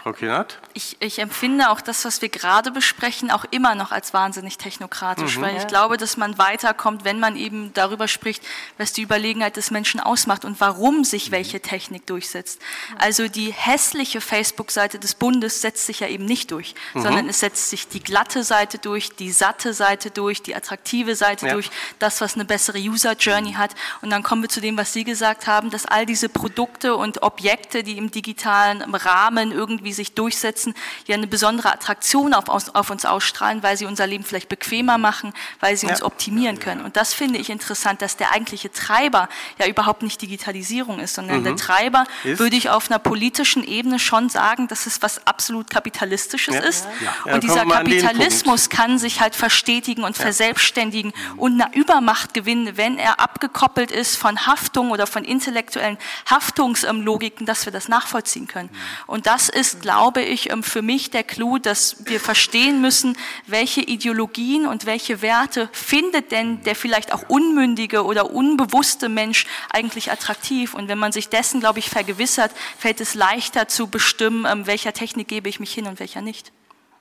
[0.07, 0.57] Frau Kienert?
[0.73, 5.35] Ich, ich, empfinde auch das, was wir gerade besprechen, auch immer noch als wahnsinnig technokratisch,
[5.35, 5.41] mhm.
[5.41, 8.41] weil ich glaube, dass man weiterkommt, wenn man eben darüber spricht,
[8.77, 11.31] was die Überlegenheit des Menschen ausmacht und warum sich mhm.
[11.33, 12.61] welche Technik durchsetzt.
[12.97, 17.01] Also die hässliche Facebook-Seite des Bundes setzt sich ja eben nicht durch, mhm.
[17.01, 21.47] sondern es setzt sich die glatte Seite durch, die satte Seite durch, die attraktive Seite
[21.47, 21.53] ja.
[21.53, 23.71] durch, das, was eine bessere User-Journey hat.
[24.01, 27.23] Und dann kommen wir zu dem, was Sie gesagt haben, dass all diese Produkte und
[27.23, 30.73] Objekte, die im digitalen Rahmen irgendwie sich durchsetzen,
[31.05, 35.33] ja eine besondere Attraktion auf, auf uns ausstrahlen, weil sie unser Leben vielleicht bequemer machen,
[35.59, 36.05] weil sie uns ja.
[36.05, 36.81] optimieren können.
[36.81, 39.27] Und das finde ich interessant, dass der eigentliche Treiber
[39.59, 41.43] ja überhaupt nicht Digitalisierung ist, sondern mhm.
[41.43, 42.39] der Treiber ist?
[42.39, 46.61] würde ich auf einer politischen Ebene schon sagen, dass es was absolut Kapitalistisches ja.
[46.61, 46.87] ist.
[47.03, 47.33] Ja.
[47.33, 53.19] Und dieser Kapitalismus kann sich halt verstetigen und verselbstständigen und eine Übermacht gewinnen, wenn er
[53.19, 55.97] abgekoppelt ist von Haftung oder von intellektuellen
[56.29, 58.69] Haftungslogiken, dass wir das nachvollziehen können.
[58.71, 58.77] Mhm.
[59.07, 63.79] Und das ist, glaube ich, ähm, für mich der Clou, dass wir verstehen müssen, welche
[63.79, 70.73] Ideologien und welche Werte findet denn der vielleicht auch unmündige oder unbewusste Mensch eigentlich attraktiv.
[70.73, 74.91] Und wenn man sich dessen, glaube ich, vergewissert, fällt es leichter zu bestimmen, ähm, welcher
[74.91, 76.51] Technik gebe ich mich hin und welcher nicht.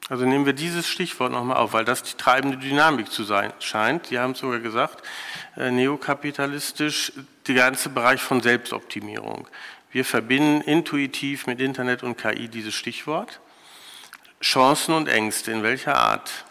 [0.08, 4.10] Also nehmen wir dieses Stichwort nochmal auf, weil das die treibende Dynamik zu sein scheint.
[4.10, 5.02] Die haben es sogar gesagt,
[5.56, 7.12] äh, neokapitalistisch,
[7.48, 9.48] der ganze Bereich von Selbstoptimierung.
[9.90, 13.40] Wir verbinden intuitiv mit Internet und KI dieses Stichwort.
[14.40, 16.45] Chancen und Ängste, in welcher Art?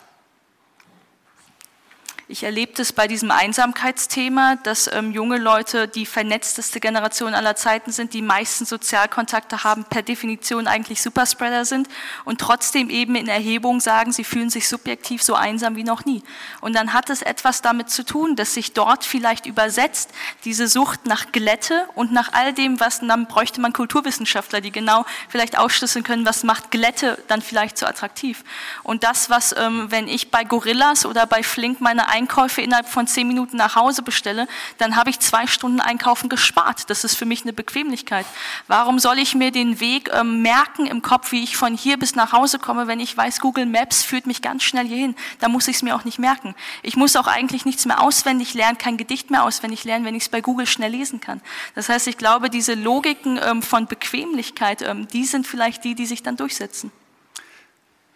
[2.28, 7.92] Ich erlebe das bei diesem Einsamkeitsthema, dass ähm, junge Leute die vernetzteste Generation aller Zeiten
[7.92, 11.88] sind, die meisten Sozialkontakte haben, per Definition eigentlich Superspreader sind
[12.24, 16.24] und trotzdem eben in Erhebungen sagen, sie fühlen sich subjektiv so einsam wie noch nie.
[16.62, 20.10] Und dann hat es etwas damit zu tun, dass sich dort vielleicht übersetzt
[20.46, 25.06] diese Sucht nach Glätte und nach all dem, was, dann bräuchte man Kulturwissenschaftler, die genau
[25.30, 28.44] vielleicht ausschlüsseln können, was macht Glätte dann vielleicht so attraktiv.
[28.82, 33.08] Und das, was, ähm, wenn ich bei Gorillas oder bei Flink meine Einkäufe innerhalb von
[33.08, 34.48] zehn Minuten nach Hause bestelle,
[34.78, 36.90] dann habe ich zwei Stunden Einkaufen gespart.
[36.90, 38.26] Das ist für mich eine Bequemlichkeit.
[38.68, 42.16] Warum soll ich mir den Weg ähm, merken im Kopf, wie ich von hier bis
[42.16, 45.16] nach Hause komme, wenn ich weiß, Google Maps führt mich ganz schnell hierhin?
[45.40, 46.56] Da muss ich es mir auch nicht merken.
[46.84, 50.24] Ich muss auch eigentlich nichts mehr auswendig lernen, kein Gedicht mehr auswendig lernen, wenn ich
[50.24, 51.42] es bei Google schnell lesen kann.
[51.76, 56.06] Das heißt, ich glaube, diese Logiken ähm, von Bequemlichkeit, ähm, die sind vielleicht die, die
[56.06, 56.92] sich dann durchsetzen.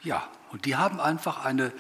[0.04, 1.72] Ja, und die haben einfach eine,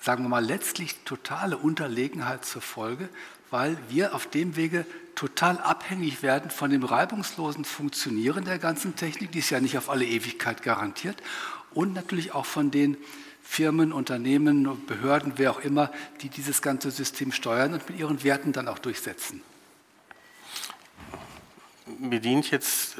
[0.00, 3.08] sagen wir mal, letztlich totale Unterlegenheit zur Folge,
[3.50, 9.32] weil wir auf dem Wege total abhängig werden von dem reibungslosen Funktionieren der ganzen Technik,
[9.32, 11.22] die ist ja nicht auf alle Ewigkeit garantiert,
[11.74, 12.96] und natürlich auch von den
[13.42, 15.90] Firmen, Unternehmen, Behörden, wer auch immer,
[16.20, 19.42] die dieses ganze System steuern und mit ihren Werten dann auch durchsetzen.
[21.86, 22.96] Bedient jetzt,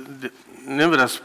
[0.65, 1.23] nehmen wir das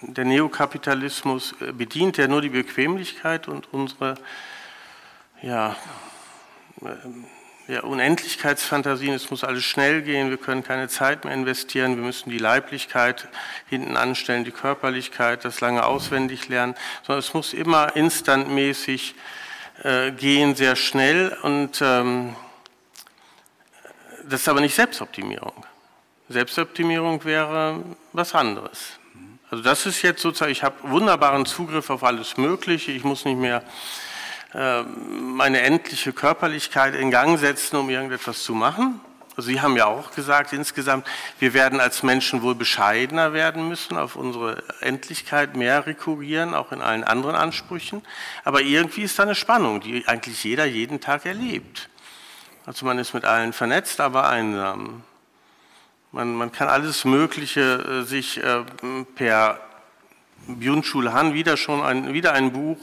[0.00, 4.16] der Neokapitalismus äh, bedient ja nur die Bequemlichkeit und unsere
[5.42, 5.76] ja,
[7.66, 9.14] ja, Unendlichkeitsfantasien.
[9.14, 13.28] Es muss alles schnell gehen, wir können keine Zeit mehr investieren, wir müssen die Leiblichkeit
[13.68, 16.74] hinten anstellen, die Körperlichkeit, das lange auswendig lernen,
[17.06, 19.14] sondern es muss immer instantmäßig
[19.82, 22.36] äh, gehen, sehr schnell und ähm,
[24.28, 25.66] das ist aber nicht Selbstoptimierung.
[26.28, 27.82] Selbstoptimierung wäre
[28.12, 28.98] was anderes.
[29.50, 33.38] Also das ist jetzt sozusagen, ich habe wunderbaren Zugriff auf alles Mögliche, ich muss nicht
[33.38, 33.62] mehr
[34.54, 39.00] meine endliche Körperlichkeit in Gang setzen, um irgendetwas zu machen.
[39.36, 41.08] Sie haben ja auch gesagt, insgesamt,
[41.40, 46.80] wir werden als Menschen wohl bescheidener werden müssen, auf unsere Endlichkeit mehr rekurrieren, auch in
[46.80, 48.02] allen anderen Ansprüchen.
[48.44, 51.88] Aber irgendwie ist da eine Spannung, die eigentlich jeder jeden Tag erlebt.
[52.64, 55.02] Also man ist mit allen vernetzt, aber einsam.
[56.12, 58.62] Man, man kann alles Mögliche äh, sich äh,
[59.16, 59.58] per
[60.46, 62.78] Byung-Chul Han wieder schon ein, wieder ein Buch.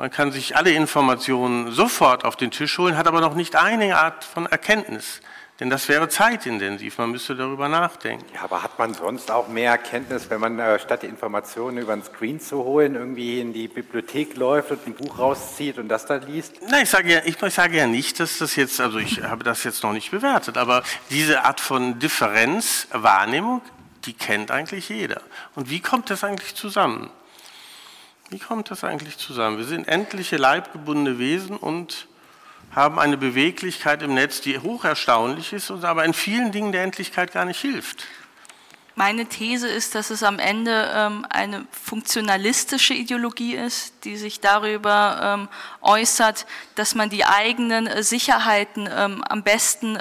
[0.00, 3.98] Man kann sich alle Informationen sofort auf den Tisch holen, hat aber noch nicht eine
[3.98, 5.20] Art von Erkenntnis.
[5.60, 8.24] Denn das wäre zeitintensiv, man müsste darüber nachdenken.
[8.34, 11.94] Ja, aber hat man sonst auch mehr Erkenntnis, wenn man äh, statt die Informationen über
[11.94, 16.06] den Screen zu holen, irgendwie in die Bibliothek läuft und ein Buch rauszieht und das
[16.06, 16.54] da liest?
[16.66, 19.44] Nein, ich sage ja, ich, ich sage ja nicht, dass das jetzt, also ich habe
[19.44, 23.60] das jetzt noch nicht bewertet, aber diese Art von Differenzwahrnehmung,
[24.06, 25.20] die kennt eigentlich jeder.
[25.54, 27.10] Und wie kommt das eigentlich zusammen?
[28.30, 29.58] Wie kommt das eigentlich zusammen?
[29.58, 32.06] Wir sind endliche leibgebundene Wesen und
[32.70, 36.84] haben eine Beweglichkeit im Netz, die hoch erstaunlich ist und aber in vielen Dingen der
[36.84, 38.04] Endlichkeit gar nicht hilft.
[39.00, 45.38] Meine These ist, dass es am Ende ähm, eine funktionalistische Ideologie ist, die sich darüber
[45.40, 45.48] ähm,
[45.80, 46.44] äußert,
[46.74, 49.96] dass man die eigenen äh, Sicherheiten ähm, am besten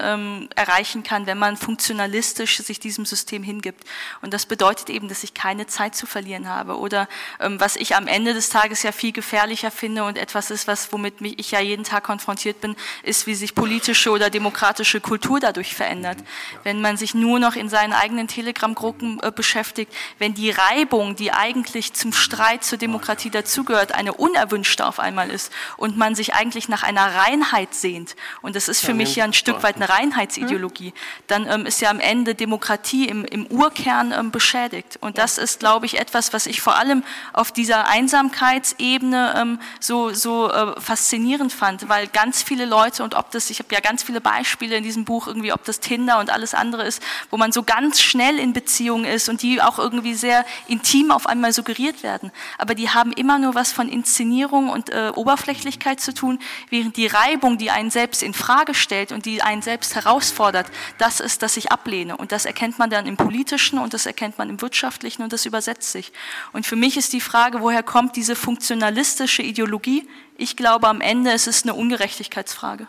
[0.53, 3.85] erreichen kann, wenn man funktionalistisch sich diesem System hingibt.
[4.21, 6.77] Und das bedeutet eben, dass ich keine Zeit zu verlieren habe.
[6.77, 7.07] Oder
[7.39, 11.15] was ich am Ende des Tages ja viel gefährlicher finde und etwas ist, was womit
[11.21, 16.17] ich ja jeden Tag konfrontiert bin, ist, wie sich politische oder demokratische Kultur dadurch verändert.
[16.63, 18.88] Wenn man sich nur noch in seinen eigenen Telegram-Gruppen
[19.21, 24.99] äh, beschäftigt, wenn die Reibung, die eigentlich zum Streit zur Demokratie dazugehört, eine unerwünschte auf
[24.99, 29.15] einmal ist und man sich eigentlich nach einer Reinheit sehnt, und das ist für mich
[29.15, 30.93] ja ein Stück weit eine Reinheitsideologie,
[31.27, 34.97] dann ähm, ist ja am Ende Demokratie im, im Urkern ähm, beschädigt.
[35.01, 40.13] Und das ist, glaube ich, etwas, was ich vor allem auf dieser Einsamkeitsebene ähm, so,
[40.13, 44.03] so äh, faszinierend fand, weil ganz viele Leute und ob das, ich habe ja ganz
[44.03, 47.51] viele Beispiele in diesem Buch, irgendwie ob das Tinder und alles andere ist, wo man
[47.51, 52.03] so ganz schnell in Beziehungen ist und die auch irgendwie sehr intim auf einmal suggeriert
[52.03, 52.31] werden.
[52.57, 57.07] Aber die haben immer nur was von Inszenierung und äh, Oberflächlichkeit zu tun, während die
[57.07, 60.67] Reibung, die einen selbst in Frage stellt und die einen selbst herausfordert,
[60.97, 62.17] das ist, dass ich ablehne.
[62.17, 65.45] Und das erkennt man dann im Politischen und das erkennt man im Wirtschaftlichen und das
[65.45, 66.11] übersetzt sich.
[66.53, 70.07] Und für mich ist die Frage, woher kommt diese funktionalistische Ideologie?
[70.37, 72.87] Ich glaube, am Ende ist es eine Ungerechtigkeitsfrage.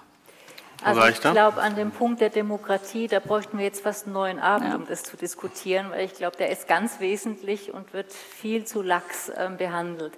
[0.82, 4.38] Also ich glaube, an dem Punkt der Demokratie, da bräuchten wir jetzt fast einen neuen
[4.38, 4.76] Abend, ja.
[4.76, 8.82] um das zu diskutieren, weil ich glaube, der ist ganz wesentlich und wird viel zu
[8.82, 10.14] lax äh, behandelt.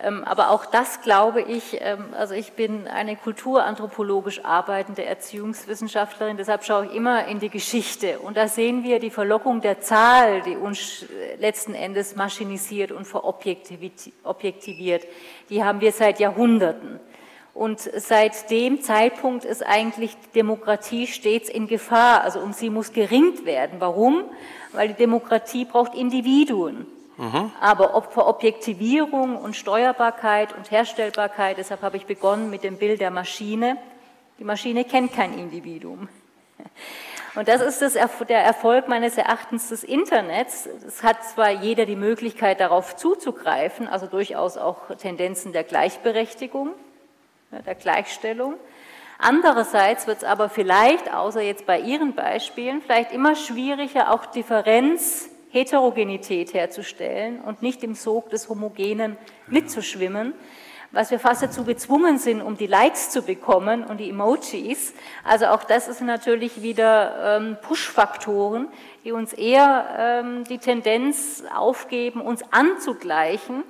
[0.00, 6.64] Ähm, aber auch das glaube ich, ähm, also ich bin eine kulturanthropologisch arbeitende Erziehungswissenschaftlerin, deshalb
[6.64, 8.18] schaue ich immer in die Geschichte.
[8.20, 11.04] Und da sehen wir die Verlockung der Zahl, die uns
[11.38, 15.06] letzten Endes maschinisiert und verobjektiviert.
[15.50, 17.00] Die haben wir seit Jahrhunderten.
[17.54, 22.22] Und seit dem Zeitpunkt ist eigentlich Demokratie stets in Gefahr.
[22.22, 23.78] Also um sie muss geringt werden.
[23.78, 24.24] Warum?
[24.72, 26.86] Weil die Demokratie braucht Individuen.
[27.18, 27.52] Mhm.
[27.60, 33.00] Aber ob für Objektivierung und Steuerbarkeit und Herstellbarkeit, deshalb habe ich begonnen mit dem Bild
[33.00, 33.76] der Maschine.
[34.38, 36.08] Die Maschine kennt kein Individuum.
[37.34, 37.94] Und das ist das,
[38.28, 40.68] der Erfolg meines Erachtens des Internets.
[40.86, 46.72] Es hat zwar jeder die Möglichkeit, darauf zuzugreifen, also durchaus auch Tendenzen der Gleichberechtigung,
[47.66, 48.54] der Gleichstellung,
[49.24, 55.30] Andererseits wird es aber vielleicht, außer jetzt bei Ihren Beispielen, vielleicht immer schwieriger, auch Differenz,
[55.50, 60.34] Heterogenität herzustellen und nicht im Sog des Homogenen mitzuschwimmen
[60.92, 64.92] was wir fast dazu gezwungen sind, um die Likes zu bekommen und die Emojis.
[65.24, 68.68] Also auch das ist natürlich wieder ähm, Push-Faktoren,
[69.04, 73.64] die uns eher ähm, die Tendenz aufgeben, uns anzugleichen,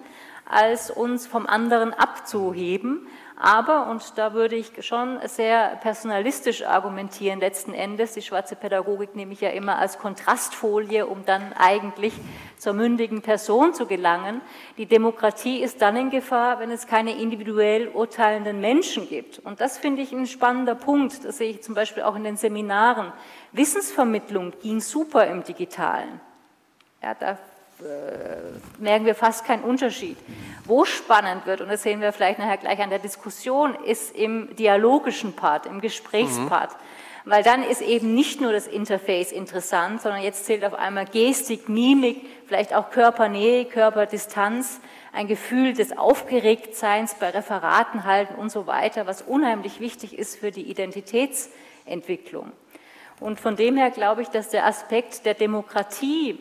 [0.51, 3.07] als uns vom anderen abzuheben.
[3.45, 9.33] Aber, und da würde ich schon sehr personalistisch argumentieren, letzten Endes, die schwarze Pädagogik nehme
[9.33, 12.13] ich ja immer als Kontrastfolie, um dann eigentlich
[12.57, 14.43] zur mündigen Person zu gelangen.
[14.79, 19.41] Die Demokratie ist dann in Gefahr, wenn es keine individuell urteilenden Menschen gibt.
[19.41, 21.25] Und das finde ich ein spannender Punkt.
[21.25, 23.13] Das sehe ich zum Beispiel auch in den Seminaren.
[23.51, 26.21] Wissensvermittlung ging super im Digitalen.
[27.03, 27.37] Ja, da
[28.79, 30.17] merken wir fast keinen Unterschied.
[30.65, 34.55] Wo spannend wird, und das sehen wir vielleicht nachher gleich an der Diskussion, ist im
[34.57, 36.71] dialogischen Part, im Gesprächspart.
[36.71, 37.31] Mhm.
[37.31, 41.69] Weil dann ist eben nicht nur das Interface interessant, sondern jetzt zählt auf einmal Gestik,
[41.69, 44.81] Mimik, vielleicht auch Körpernähe, Körperdistanz,
[45.13, 50.51] ein Gefühl des Aufgeregtseins bei Referaten halten und so weiter, was unheimlich wichtig ist für
[50.51, 52.51] die Identitätsentwicklung.
[53.21, 56.39] Und von dem her glaube ich, dass der Aspekt der Demokratie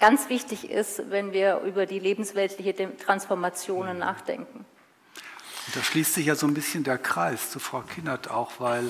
[0.00, 4.00] ganz wichtig ist, wenn wir über die lebensweltliche Transformationen mhm.
[4.00, 4.64] nachdenken.
[5.74, 8.84] da schließt sich ja so ein bisschen der Kreis zu Frau Kinnert auch, weil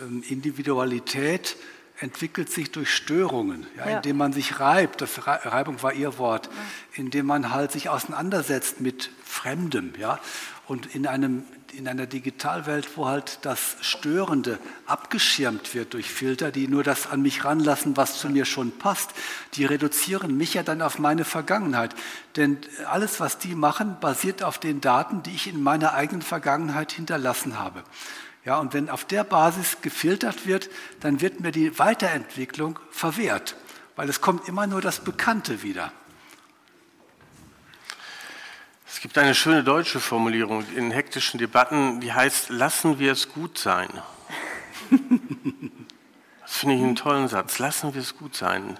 [0.00, 1.56] ähm, Individualität
[1.98, 3.96] entwickelt sich durch Störungen, ja, ja.
[3.96, 6.50] indem man sich reibt, das Reibung war ihr Wort,
[6.94, 10.20] indem man halt sich auseinandersetzt mit Fremdem, ja,
[10.68, 16.68] und in einem in einer Digitalwelt, wo halt das Störende abgeschirmt wird durch Filter, die
[16.68, 19.10] nur das an mich ranlassen, was zu mir schon passt,
[19.54, 21.94] die reduzieren mich ja dann auf meine Vergangenheit.
[22.36, 22.58] Denn
[22.88, 27.58] alles, was die machen, basiert auf den Daten, die ich in meiner eigenen Vergangenheit hinterlassen
[27.58, 27.82] habe.
[28.44, 33.56] Ja, und wenn auf der Basis gefiltert wird, dann wird mir die Weiterentwicklung verwehrt,
[33.96, 35.92] weil es kommt immer nur das Bekannte wieder.
[38.96, 43.58] Es gibt eine schöne deutsche Formulierung in hektischen Debatten, die heißt, lassen wir es gut
[43.58, 43.90] sein.
[46.40, 47.58] Das finde ich einen tollen Satz.
[47.58, 48.78] Lassen wir es gut sein.